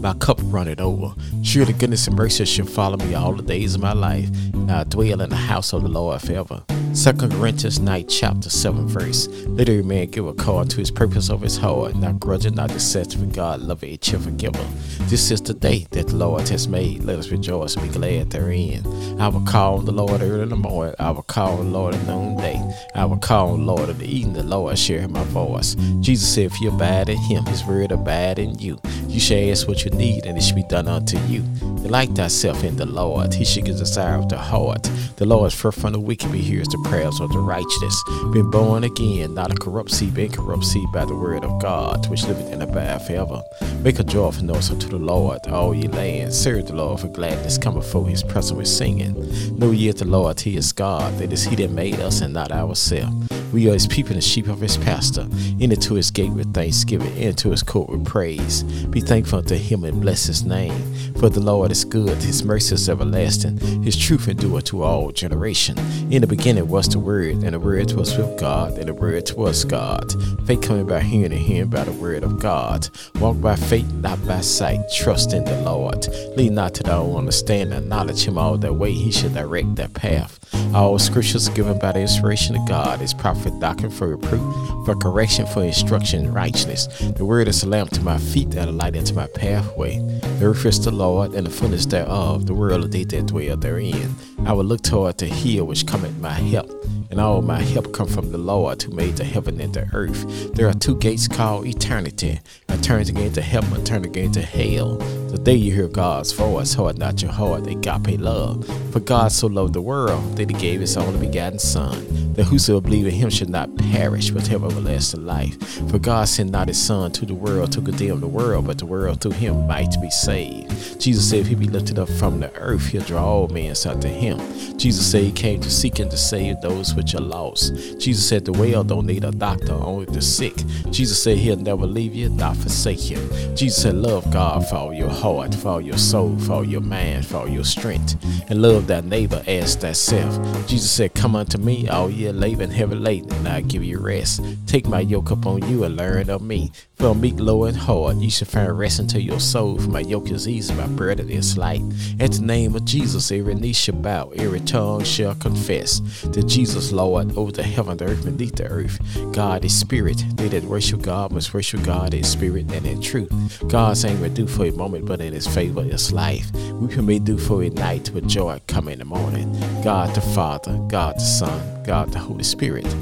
my 0.00 0.14
cup 0.14 0.38
runneth 0.44 0.80
over. 0.80 1.14
Surely 1.42 1.72
goodness 1.74 2.06
and 2.06 2.16
mercy 2.16 2.44
shall 2.44 2.66
follow 2.66 2.96
me 2.96 3.14
all 3.14 3.34
the 3.34 3.42
days 3.42 3.74
of 3.74 3.82
my 3.82 3.92
life, 3.92 4.28
and 4.54 4.70
I 4.70 4.84
dwell 4.84 5.20
in 5.20 5.30
the 5.30 5.36
house 5.36 5.72
of 5.72 5.82
the 5.82 5.88
Lord 5.88 6.20
forever. 6.22 6.62
Second 6.92 7.30
Corinthians 7.32 7.78
9, 7.78 8.06
chapter 8.08 8.50
7, 8.50 8.88
verse. 8.88 9.28
Let 9.46 9.68
every 9.68 9.82
man 9.82 10.06
give 10.08 10.26
a 10.26 10.34
call 10.34 10.64
to 10.64 10.76
his 10.76 10.90
purpose 10.90 11.30
of 11.30 11.40
his 11.40 11.56
heart, 11.56 11.94
not 11.94 12.18
grudging, 12.18 12.56
not 12.56 12.72
with 12.72 13.32
God, 13.32 13.60
love 13.60 13.84
a 13.84 13.96
cheerful 13.96 14.32
giver. 14.32 14.66
This 15.02 15.30
is 15.30 15.40
the 15.40 15.54
day 15.54 15.86
that 15.92 16.08
the 16.08 16.16
Lord 16.16 16.48
has 16.48 16.66
made. 16.66 17.04
Let 17.04 17.20
us 17.20 17.30
rejoice 17.30 17.76
and 17.76 17.86
be 17.86 17.96
glad 17.96 18.30
therein. 18.30 18.84
I 19.20 19.28
will 19.28 19.44
call 19.44 19.78
on 19.78 19.84
the 19.84 19.92
Lord 19.92 20.20
early 20.20 20.42
in 20.42 20.48
the 20.48 20.56
morning. 20.56 20.94
I 20.98 21.12
will 21.12 21.22
call 21.22 21.58
on 21.58 21.66
the 21.66 21.78
Lord 21.78 21.94
at 21.94 22.06
noonday. 22.06 22.60
I 22.94 23.04
will 23.04 23.18
call 23.18 23.50
on 23.50 23.60
the 23.60 23.72
Lord 23.72 23.88
in 23.88 23.98
the 23.98 24.06
evening. 24.06 24.34
The 24.34 24.42
Lord 24.42 24.76
share 24.76 25.06
my 25.08 25.24
voice. 25.24 25.76
Jesus 26.00 26.34
said, 26.34 26.46
If 26.46 26.60
you 26.60 26.70
abide 26.70 27.08
in 27.08 27.18
him, 27.18 27.46
his 27.46 27.64
word 27.64 27.92
abide 27.92 28.40
in 28.40 28.58
you. 28.58 28.80
You 29.06 29.20
shall 29.20 29.50
ask 29.50 29.68
what 29.68 29.84
you 29.84 29.90
need, 29.92 30.26
and 30.26 30.36
it 30.36 30.42
shall 30.42 30.56
be 30.56 30.64
done 30.64 30.88
unto 30.88 31.18
you. 31.26 31.42
Delight 31.82 32.10
thyself 32.10 32.62
in 32.62 32.76
the 32.76 32.86
Lord. 32.86 33.32
He 33.34 33.44
shall 33.44 33.62
give 33.62 33.78
desire 33.78 34.16
of 34.16 34.28
the 34.28 34.38
heart. 34.38 34.82
The 35.16 35.26
Lord 35.26 35.48
is 35.48 35.58
free 35.58 35.72
from 35.72 35.92
the 35.92 36.00
wicked, 36.00 36.30
but 36.30 36.38
hears 36.38 36.68
the 36.68 36.78
prayers 36.84 37.20
of 37.20 37.30
the 37.32 37.38
righteous. 37.38 38.04
Been 38.32 38.50
born 38.50 38.84
again, 38.84 39.34
not 39.34 39.52
a 39.52 39.54
corrupt 39.54 39.90
seed, 39.90 40.14
but 40.14 40.24
incorrupt 40.24 40.64
seed 40.64 40.90
by 40.92 41.04
the 41.04 41.14
word 41.14 41.44
of 41.44 41.60
God, 41.60 42.08
which 42.08 42.24
liveth 42.26 42.52
in 42.52 42.62
abide 42.62 43.02
forever. 43.02 43.42
Make 43.82 43.98
a 43.98 44.04
joyful 44.04 44.44
noise 44.44 44.70
unto 44.70 44.88
the 44.88 44.98
Lord, 44.98 45.46
all 45.48 45.74
ye 45.74 45.88
lands. 45.88 46.38
Serve 46.38 46.66
the 46.66 46.74
Lord 46.74 47.00
for 47.00 47.08
gladness. 47.08 47.58
Come 47.58 47.74
before 47.74 48.08
his 48.08 48.22
presence 48.22 48.56
with 48.56 48.68
singing. 48.68 49.14
Know 49.58 49.70
ye 49.70 49.90
the 49.92 50.04
Lord, 50.04 50.40
he 50.40 50.56
is 50.56 50.72
God. 50.72 51.18
That 51.18 51.32
is 51.32 51.44
he 51.44 51.56
that 51.56 51.70
made 51.70 52.00
us 52.00 52.20
and 52.20 52.34
not 52.34 52.52
ourselves. 52.52 53.28
We 53.52 53.68
are 53.68 53.72
his 53.72 53.88
people 53.88 54.12
and 54.12 54.22
sheep 54.22 54.46
of 54.46 54.60
his 54.60 54.76
pastor. 54.76 55.26
Enter 55.60 55.76
to 55.76 55.94
his 55.94 56.10
gate 56.10 56.32
with 56.32 56.54
thanksgiving, 56.54 57.16
into 57.16 57.50
his 57.50 57.62
court 57.62 57.90
with 57.90 58.04
praise. 58.04 58.62
Be 58.62 59.00
thankful 59.00 59.40
unto 59.40 59.56
him 59.56 59.82
and 59.82 60.00
bless 60.00 60.26
his 60.26 60.44
name. 60.44 60.94
For 61.16 61.28
the 61.28 61.40
Lord 61.40 61.72
is 61.72 61.84
good, 61.84 62.16
his 62.22 62.44
mercy 62.44 62.74
is 62.74 62.88
everlasting, 62.88 63.58
his 63.82 63.96
truth 63.96 64.28
endure 64.28 64.60
to 64.62 64.82
all 64.82 65.10
generation. 65.10 65.76
In 66.10 66.20
the 66.20 66.26
beginning 66.26 66.68
was 66.70 66.88
the 66.88 67.00
Word, 67.00 67.42
and 67.42 67.52
the 67.52 67.58
Word 67.58 67.92
was 67.92 68.16
with 68.16 68.38
God, 68.38 68.78
and 68.78 68.88
the 68.88 68.94
Word 68.94 69.32
was 69.32 69.64
God. 69.64 70.14
Faith 70.46 70.62
coming 70.62 70.86
by 70.86 71.00
hearing, 71.00 71.32
and 71.32 71.40
hearing 71.40 71.68
by 71.68 71.82
the 71.82 71.92
Word 71.92 72.22
of 72.22 72.38
God. 72.38 72.88
Walk 73.16 73.40
by 73.40 73.56
faith, 73.56 73.92
not 73.94 74.24
by 74.26 74.40
sight. 74.40 74.80
Trust 74.94 75.32
in 75.32 75.44
the 75.44 75.60
Lord. 75.62 76.06
Lean 76.36 76.54
not 76.54 76.74
to 76.74 76.84
thy 76.84 76.94
own 76.94 77.16
understanding. 77.16 77.76
Acknowledge 77.76 78.24
him 78.24 78.38
all 78.38 78.56
that 78.58 78.74
way. 78.74 78.92
He 78.92 79.10
should 79.10 79.34
direct 79.34 79.74
that 79.76 79.94
path. 79.94 80.38
All 80.74 80.98
scriptures 81.00 81.48
given 81.48 81.78
by 81.78 81.92
the 81.92 82.00
inspiration 82.00 82.54
of 82.54 82.68
God 82.68 83.02
is 83.02 83.12
prophet 83.12 83.58
doctrine 83.58 83.90
for 83.90 84.08
reproof, 84.08 84.40
for 84.84 84.94
correction, 84.94 85.46
for 85.46 85.64
instruction 85.64 86.24
in 86.24 86.32
righteousness. 86.32 86.86
The 87.16 87.24
word 87.24 87.48
is 87.48 87.64
a 87.64 87.68
lamp 87.68 87.90
to 87.90 88.02
my 88.02 88.18
feet 88.18 88.54
and 88.54 88.70
a 88.70 88.72
light 88.72 88.94
into 88.94 89.14
my 89.14 89.26
pathway. 89.26 89.98
The 90.38 90.46
earth 90.46 90.64
is 90.64 90.84
the 90.84 90.92
Lord 90.92 91.34
and 91.34 91.46
the 91.46 91.50
fullness 91.50 91.86
thereof, 91.86 92.46
the 92.46 92.54
world 92.54 92.84
of 92.84 92.92
they 92.92 93.04
that 93.04 93.26
dwell 93.26 93.56
therein. 93.56 94.14
I 94.46 94.52
will 94.52 94.64
look 94.64 94.82
toward 94.82 95.18
the 95.18 95.26
hill 95.26 95.66
which 95.66 95.86
cometh 95.86 96.18
my 96.18 96.32
help 96.32 96.70
and 97.10 97.20
all 97.20 97.42
my 97.42 97.60
help 97.60 97.92
come 97.92 98.06
from 98.06 98.30
the 98.30 98.38
Lord 98.38 98.80
who 98.82 98.92
made 98.92 99.16
the 99.16 99.24
heaven 99.24 99.60
and 99.60 99.74
the 99.74 99.88
earth. 99.92 100.54
There 100.54 100.68
are 100.68 100.74
two 100.74 100.96
gates 100.96 101.26
called 101.26 101.66
eternity. 101.66 102.40
I 102.68 102.76
turn 102.76 103.02
again 103.02 103.32
to 103.32 103.42
heaven, 103.42 103.72
I 103.72 103.82
turn 103.82 104.04
again 104.04 104.32
to 104.32 104.42
hell. 104.42 104.96
The 105.30 105.38
day 105.38 105.54
you 105.54 105.72
hear 105.72 105.88
God's 105.88 106.32
voice, 106.32 106.74
hold 106.74 106.98
not 106.98 107.20
your 107.20 107.32
heart, 107.32 107.66
agape 107.66 108.20
love. 108.20 108.66
For 108.92 109.00
God 109.00 109.32
so 109.32 109.48
loved 109.48 109.74
the 109.74 109.82
world 109.82 110.36
that 110.36 110.50
he 110.50 110.56
gave 110.56 110.80
his 110.80 110.96
only 110.96 111.26
begotten 111.26 111.58
Son, 111.58 112.34
that 112.34 112.44
whosoever 112.44 112.80
believe 112.80 113.06
in 113.06 113.14
him 113.14 113.30
should 113.30 113.50
not 113.50 113.76
perish, 113.76 114.30
but 114.30 114.46
have 114.46 114.64
everlasting 114.64 115.26
life. 115.26 115.56
For 115.90 115.98
God 115.98 116.28
sent 116.28 116.50
not 116.50 116.68
his 116.68 116.80
Son 116.80 117.10
to 117.12 117.26
the 117.26 117.34
world 117.34 117.72
to 117.72 117.80
condemn 117.80 118.20
the 118.20 118.28
world, 118.28 118.66
but 118.66 118.78
the 118.78 118.86
world 118.86 119.20
through 119.20 119.32
him 119.32 119.66
might 119.66 119.94
be 120.00 120.10
saved. 120.10 121.00
Jesus 121.00 121.28
said, 121.28 121.40
if 121.40 121.48
he 121.48 121.54
be 121.54 121.66
lifted 121.66 121.98
up 121.98 122.08
from 122.08 122.40
the 122.40 122.54
earth, 122.56 122.88
he'll 122.88 123.02
draw 123.02 123.24
all 123.24 123.48
men 123.48 123.74
unto 123.86 124.08
him. 124.36 124.78
Jesus 124.78 125.10
said 125.10 125.22
he 125.22 125.32
came 125.32 125.60
to 125.60 125.70
seek 125.70 125.98
and 125.98 126.10
to 126.10 126.16
save 126.16 126.60
those 126.60 126.94
which 126.94 127.14
are 127.14 127.20
lost. 127.20 127.74
Jesus 127.98 128.26
said 128.26 128.44
the 128.44 128.52
well 128.52 128.82
don't 128.82 129.06
need 129.06 129.24
a 129.24 129.30
doctor, 129.30 129.72
only 129.72 130.06
the 130.06 130.22
sick. 130.22 130.54
Jesus 130.90 131.22
said 131.22 131.36
he'll 131.36 131.56
never 131.56 131.86
leave 131.86 132.14
you, 132.14 132.28
not 132.28 132.56
forsake 132.56 133.10
you. 133.10 133.18
Jesus 133.54 133.82
said 133.82 133.94
love 133.94 134.30
God 134.32 134.66
for 134.68 134.76
all 134.76 134.94
your 134.94 135.10
heart, 135.10 135.54
for 135.54 135.68
all 135.68 135.80
your 135.80 135.98
soul, 135.98 136.38
for 136.38 136.52
all 136.54 136.64
your 136.64 136.80
mind, 136.80 137.26
for 137.26 137.38
all 137.38 137.48
your 137.48 137.64
strength. 137.64 138.16
And 138.50 138.62
love 138.62 138.86
thy 138.86 139.00
neighbor 139.00 139.42
as 139.46 139.76
thyself. 139.76 140.34
Jesus 140.66 140.90
said, 140.90 141.14
Come 141.14 141.36
unto 141.36 141.58
me, 141.58 141.88
all 141.88 142.10
ye 142.10 142.30
labor 142.32 142.62
and 142.62 142.72
heavy 142.72 142.96
laden, 142.96 143.32
and 143.32 143.48
I'll 143.48 143.62
give 143.62 143.84
you 143.84 143.98
rest. 143.98 144.42
Take 144.66 144.86
my 144.86 145.00
yoke 145.00 145.30
upon 145.30 145.68
you 145.68 145.84
and 145.84 145.96
learn 145.96 146.30
of 146.30 146.42
me. 146.42 146.72
For 147.00 147.14
meek, 147.14 147.40
low, 147.40 147.64
and 147.64 147.74
hard, 147.74 148.20
you 148.20 148.28
shall 148.28 148.46
find 148.46 148.78
rest 148.78 149.00
unto 149.00 149.18
your 149.18 149.40
soul. 149.40 149.78
For 149.78 149.88
my 149.88 150.00
yoke 150.00 150.30
is 150.30 150.46
easy, 150.46 150.74
my 150.74 150.86
burden 150.86 151.30
is 151.30 151.56
light. 151.56 151.80
At 152.20 152.32
the 152.32 152.42
name 152.42 152.76
of 152.76 152.84
Jesus, 152.84 153.32
every 153.32 153.54
knee 153.54 153.72
shall 153.72 153.94
bow, 153.94 154.30
every 154.36 154.60
tongue 154.60 155.04
shall 155.04 155.34
confess 155.34 156.00
that 156.24 156.46
Jesus, 156.46 156.92
Lord, 156.92 157.34
over 157.38 157.52
the 157.52 157.62
heaven, 157.62 157.96
the 157.96 158.04
earth, 158.04 158.26
beneath 158.26 158.56
the 158.56 158.66
earth. 158.66 159.00
God 159.32 159.64
is 159.64 159.74
spirit. 159.74 160.22
They 160.34 160.48
that 160.48 160.64
worship 160.64 161.00
God 161.00 161.32
must 161.32 161.54
worship 161.54 161.82
God 161.84 162.12
in 162.12 162.22
spirit 162.22 162.70
and 162.70 162.84
in 162.84 163.00
truth. 163.00 163.32
God's 163.66 164.04
anger 164.04 164.28
do 164.28 164.46
for 164.46 164.66
a 164.66 164.70
moment, 164.70 165.06
but 165.06 165.22
in 165.22 165.32
his 165.32 165.46
favor 165.46 165.82
is 165.82 166.12
life. 166.12 166.52
We 166.52 166.88
can 166.88 167.06
do 167.24 167.38
for 167.38 167.62
a 167.62 167.70
night, 167.70 168.10
but 168.12 168.26
joy 168.26 168.60
come 168.66 168.88
in 168.88 168.98
the 168.98 169.06
morning. 169.06 169.50
God 169.82 170.14
the 170.14 170.20
Father, 170.20 170.76
God 170.88 171.16
the 171.16 171.20
Son, 171.20 171.82
God 171.82 172.12
the 172.12 172.18
Holy 172.18 172.44
Spirit. 172.44 172.94